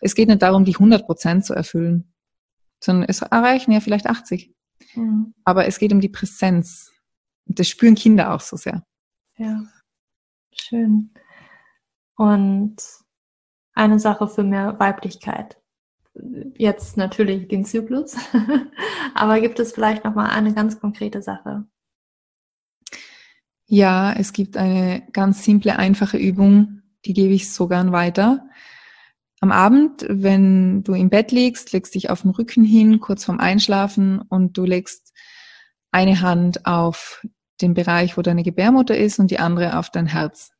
[0.00, 2.12] es geht nicht darum, die 100 Prozent zu erfüllen,
[2.80, 4.54] sondern es erreichen ja vielleicht 80.
[4.94, 5.34] Mhm.
[5.44, 6.92] Aber es geht um die Präsenz.
[7.46, 8.84] Und das spüren Kinder auch so sehr.
[9.36, 9.62] Ja,
[10.52, 11.10] schön.
[12.16, 12.76] Und
[13.74, 15.56] eine Sache für mehr Weiblichkeit.
[16.56, 18.16] Jetzt natürlich den Zyklus,
[19.14, 21.64] aber gibt es vielleicht noch mal eine ganz konkrete Sache?
[23.66, 28.48] Ja, es gibt eine ganz simple, einfache Übung, die gebe ich so gern weiter.
[29.40, 33.38] Am Abend, wenn du im Bett liegst, legst dich auf den Rücken hin, kurz vorm
[33.38, 35.12] Einschlafen und du legst
[35.92, 37.24] eine Hand auf
[37.60, 40.50] den Bereich, wo deine Gebärmutter ist und die andere auf dein Herz.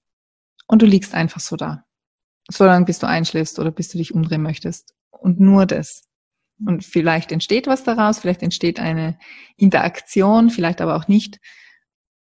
[0.67, 1.85] Und du liegst einfach so da.
[2.51, 4.95] So lange, bis du einschläfst oder bis du dich umdrehen möchtest.
[5.11, 6.05] Und nur das.
[6.65, 9.19] Und vielleicht entsteht was daraus, vielleicht entsteht eine
[9.57, 11.41] Interaktion, vielleicht aber auch nicht.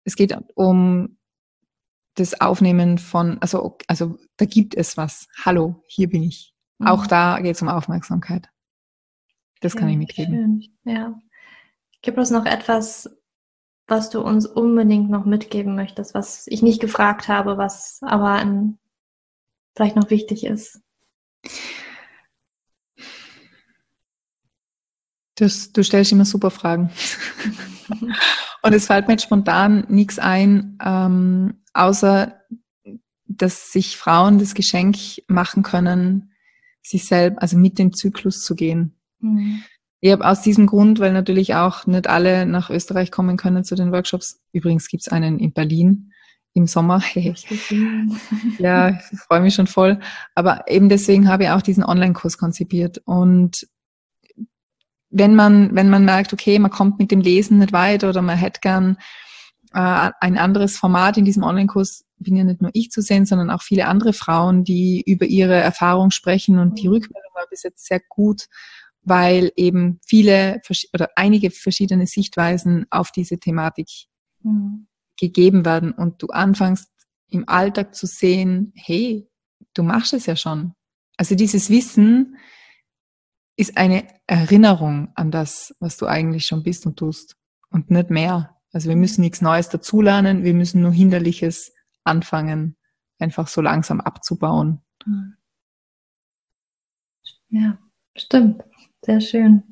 [0.05, 1.19] Es geht um
[2.15, 5.27] das Aufnehmen von, also, also da gibt es was.
[5.45, 6.55] Hallo, hier bin ich.
[6.79, 6.87] Mhm.
[6.87, 8.49] Auch da geht es um Aufmerksamkeit.
[9.61, 10.63] Das ja, kann ich mitgeben.
[10.63, 10.95] Schön.
[10.95, 11.21] Ja.
[12.03, 13.11] Gibt es noch etwas,
[13.87, 18.79] was du uns unbedingt noch mitgeben möchtest, was ich nicht gefragt habe, was aber ein,
[19.75, 20.81] vielleicht noch wichtig ist?
[25.37, 26.91] Das, du stellst immer super Fragen.
[28.63, 32.41] Und es fällt mir spontan nichts ein, ähm, außer
[33.27, 34.97] dass sich Frauen das Geschenk
[35.29, 36.33] machen können,
[36.83, 38.95] sich selbst, also mit dem Zyklus zu gehen.
[39.21, 39.63] Mhm.
[40.01, 43.75] Ich habe aus diesem Grund, weil natürlich auch nicht alle nach Österreich kommen können zu
[43.75, 44.43] den Workshops.
[44.53, 46.13] Übrigens gibt's einen in Berlin
[46.53, 47.03] im Sommer.
[48.59, 49.99] ja, ich freue mich schon voll.
[50.35, 53.01] Aber eben deswegen habe ich auch diesen Online-Kurs konzipiert.
[53.07, 53.67] Und
[55.09, 58.37] wenn man, wenn man merkt, okay, man kommt mit dem Lesen nicht weiter oder man
[58.37, 58.99] hätte gern
[59.75, 63.51] äh, ein anderes Format in diesem Online-Kurs, bin ja nicht nur ich zu sehen, sondern
[63.51, 66.95] auch viele andere Frauen, die über ihre Erfahrung sprechen und die mhm.
[66.95, 68.47] Rückmeldung war bis jetzt sehr gut
[69.05, 70.61] weil eben viele
[70.93, 73.89] oder einige verschiedene Sichtweisen auf diese Thematik
[74.43, 74.87] mhm.
[75.19, 76.91] gegeben werden und du anfängst
[77.29, 79.29] im Alltag zu sehen, hey,
[79.75, 80.75] du machst es ja schon.
[81.17, 82.37] Also dieses Wissen
[83.57, 87.37] ist eine Erinnerung an das, was du eigentlich schon bist und tust
[87.71, 88.54] und nicht mehr.
[88.75, 91.73] Also wir müssen nichts Neues dazulernen, wir müssen nur Hinderliches
[92.03, 92.77] anfangen,
[93.21, 94.83] einfach so langsam abzubauen.
[97.51, 97.79] Ja,
[98.17, 98.65] stimmt.
[99.03, 99.63] Sehr schön.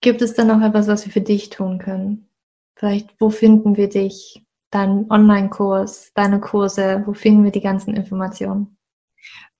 [0.00, 2.28] Gibt es dann noch etwas, was wir für dich tun können?
[2.76, 4.46] Vielleicht, wo finden wir dich?
[4.70, 8.76] Deinen Online-Kurs, deine Kurse, wo finden wir die ganzen Informationen?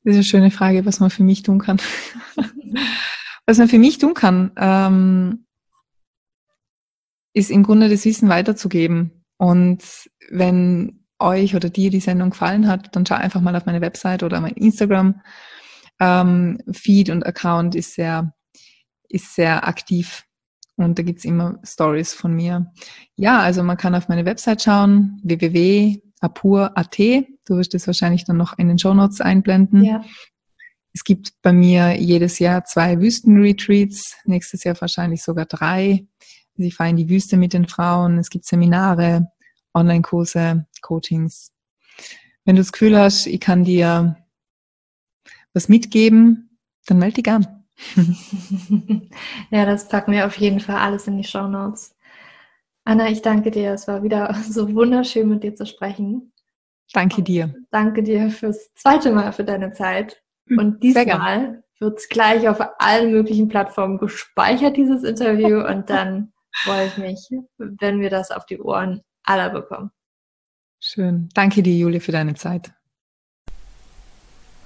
[0.05, 1.81] Das ist eine schöne Frage, was man für mich tun kann.
[3.47, 5.44] was man für mich tun kann, ähm,
[7.35, 9.25] ist im Grunde das Wissen weiterzugeben.
[9.37, 9.83] Und
[10.31, 14.23] wenn euch oder dir die Sendung gefallen hat, dann schau einfach mal auf meine Website
[14.23, 15.21] oder mein Instagram
[16.01, 18.33] ähm, Feed und Account ist sehr,
[19.09, 20.25] ist sehr aktiv.
[20.77, 22.73] Und da gibt's immer Stories von mir.
[23.17, 26.99] Ja, also man kann auf meine Website schauen, www.apur.at.
[26.99, 29.85] Du wirst es wahrscheinlich dann noch in den Show Notes einblenden.
[29.85, 30.05] Ja.
[30.93, 36.07] Es gibt bei mir jedes Jahr zwei Wüstenretreats, nächstes Jahr wahrscheinlich sogar drei.
[36.57, 38.19] Also ich fahre in die Wüste mit den Frauen.
[38.19, 39.29] Es gibt Seminare,
[39.75, 41.53] Online-Kurse, Coachings.
[42.45, 44.17] Wenn du das Gefühl hast, ich kann dir
[45.53, 47.65] was mitgeben, dann melde dich gern.
[49.51, 51.97] ja, das packen wir auf jeden Fall alles in die Show Notes.
[52.85, 53.73] Anna, ich danke dir.
[53.73, 56.33] Es war wieder so wunderschön, mit dir zu sprechen.
[56.93, 57.55] Danke dir.
[57.71, 60.23] Danke dir fürs zweite Mal für deine Zeit.
[60.47, 65.67] Hm, Und diesmal wird es gleich auf allen möglichen Plattformen gespeichert, dieses Interview.
[65.67, 67.29] Und dann freue ich mich,
[67.59, 69.91] wenn wir das auf die Ohren aller bekommen.
[70.81, 71.29] Schön.
[71.35, 72.73] Danke dir, Julia, für deine Zeit.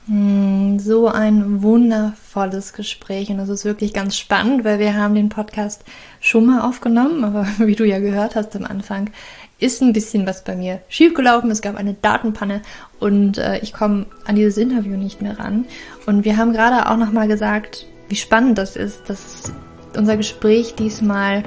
[0.07, 5.29] Hm, so ein wundervolles Gespräch und das ist wirklich ganz spannend, weil wir haben den
[5.29, 5.85] Podcast
[6.21, 9.11] schon mal aufgenommen, aber wie du ja gehört hast am Anfang,
[9.59, 11.51] ist ein bisschen was bei mir schiefgelaufen.
[11.51, 12.63] Es gab eine Datenpanne
[13.01, 15.67] und äh, ich komme an dieses Interview nicht mehr ran.
[16.07, 19.53] Und wir haben gerade auch noch mal gesagt, wie spannend das ist, dass
[19.97, 21.43] unser Gespräch diesmal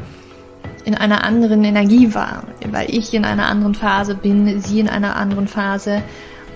[0.86, 5.16] in einer anderen Energie war, weil ich in einer anderen Phase bin, sie in einer
[5.16, 6.02] anderen Phase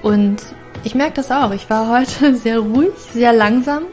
[0.02, 0.38] und
[0.84, 1.52] ich merke das auch.
[1.52, 3.84] Ich war heute sehr ruhig, sehr langsam.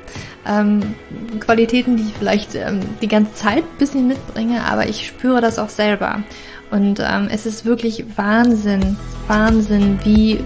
[0.47, 0.95] Ähm,
[1.41, 5.59] Qualitäten, die ich vielleicht ähm, die ganze Zeit ein bisschen mitbringe, aber ich spüre das
[5.59, 6.23] auch selber.
[6.71, 8.97] Und ähm, es ist wirklich Wahnsinn,
[9.29, 10.41] Wahnsinn, wie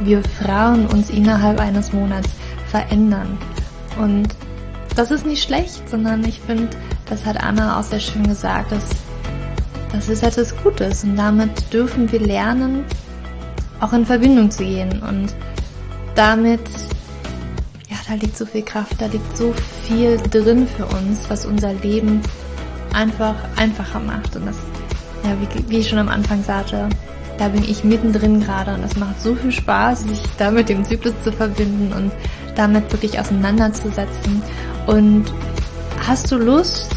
[0.00, 2.28] wir Frauen uns innerhalb eines Monats
[2.70, 3.36] verändern.
[3.98, 4.28] Und
[4.98, 6.68] das ist nicht schlecht, sondern ich finde,
[7.06, 8.82] das hat Anna auch sehr schön gesagt, dass
[9.92, 12.84] das ist etwas Gutes und damit dürfen wir lernen,
[13.78, 15.32] auch in Verbindung zu gehen und
[16.16, 16.60] damit,
[17.88, 21.74] ja, da liegt so viel Kraft, da liegt so viel drin für uns, was unser
[21.74, 22.20] Leben
[22.92, 24.34] einfach einfacher macht.
[24.34, 24.56] Und das,
[25.22, 26.88] ja, wie, wie ich schon am Anfang sagte,
[27.38, 30.84] da bin ich mittendrin gerade und es macht so viel Spaß, sich da mit dem
[30.84, 32.10] Zyklus zu verbinden und
[32.58, 34.42] damit wirklich auseinanderzusetzen.
[34.86, 35.26] Und
[36.06, 36.94] hast du Lust,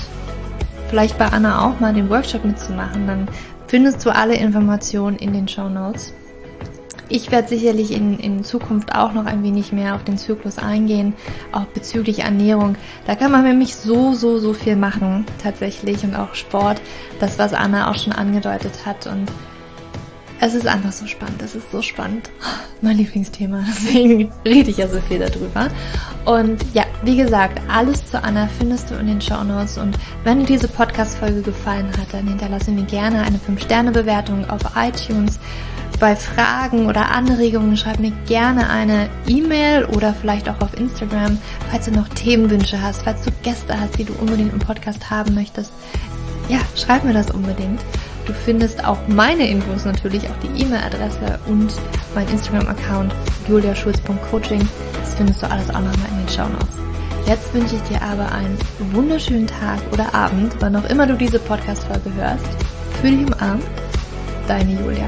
[0.89, 3.27] vielleicht bei Anna auch mal den Workshop mitzumachen, dann
[3.67, 6.13] findest du alle Informationen in den Show Notes.
[7.07, 11.13] Ich werde sicherlich in, in Zukunft auch noch ein wenig mehr auf den Zyklus eingehen,
[11.51, 12.77] auch bezüglich Ernährung.
[13.05, 16.81] Da kann man nämlich so, so, so viel machen, tatsächlich, und auch Sport,
[17.19, 19.07] das, was Anna auch schon angedeutet hat.
[19.07, 19.29] Und
[20.41, 22.31] es ist einfach so spannend, es ist so spannend.
[22.81, 25.69] Mein Lieblingsthema, deswegen rede ich ja so viel darüber.
[26.25, 29.77] Und ja, wie gesagt, alles zu Anna findest du in den Show Notes.
[29.77, 35.39] Und wenn dir diese Podcast-Folge gefallen hat, dann hinterlasse mir gerne eine 5-Sterne-Bewertung auf iTunes
[35.99, 41.37] bei Fragen oder Anregungen schreib mir gerne eine E-Mail oder vielleicht auch auf Instagram,
[41.69, 45.35] falls du noch Themenwünsche hast, falls du Gäste hast, die du unbedingt im Podcast haben
[45.35, 45.71] möchtest.
[46.49, 47.79] Ja, schreib mir das unbedingt.
[48.25, 51.73] Du findest auch meine Infos natürlich, auch die E-Mail-Adresse und
[52.15, 53.13] mein Instagram-Account
[53.47, 54.67] juliaschulz.coaching.
[54.99, 56.81] Das findest du alles auch nochmal in den Show Notes.
[57.25, 58.57] Jetzt wünsche ich dir aber einen
[58.91, 62.45] wunderschönen Tag oder Abend, wann auch immer du diese Podcast-Folge hörst.
[63.01, 63.63] Fühl dich umarmt.
[64.47, 65.07] Deine Julia.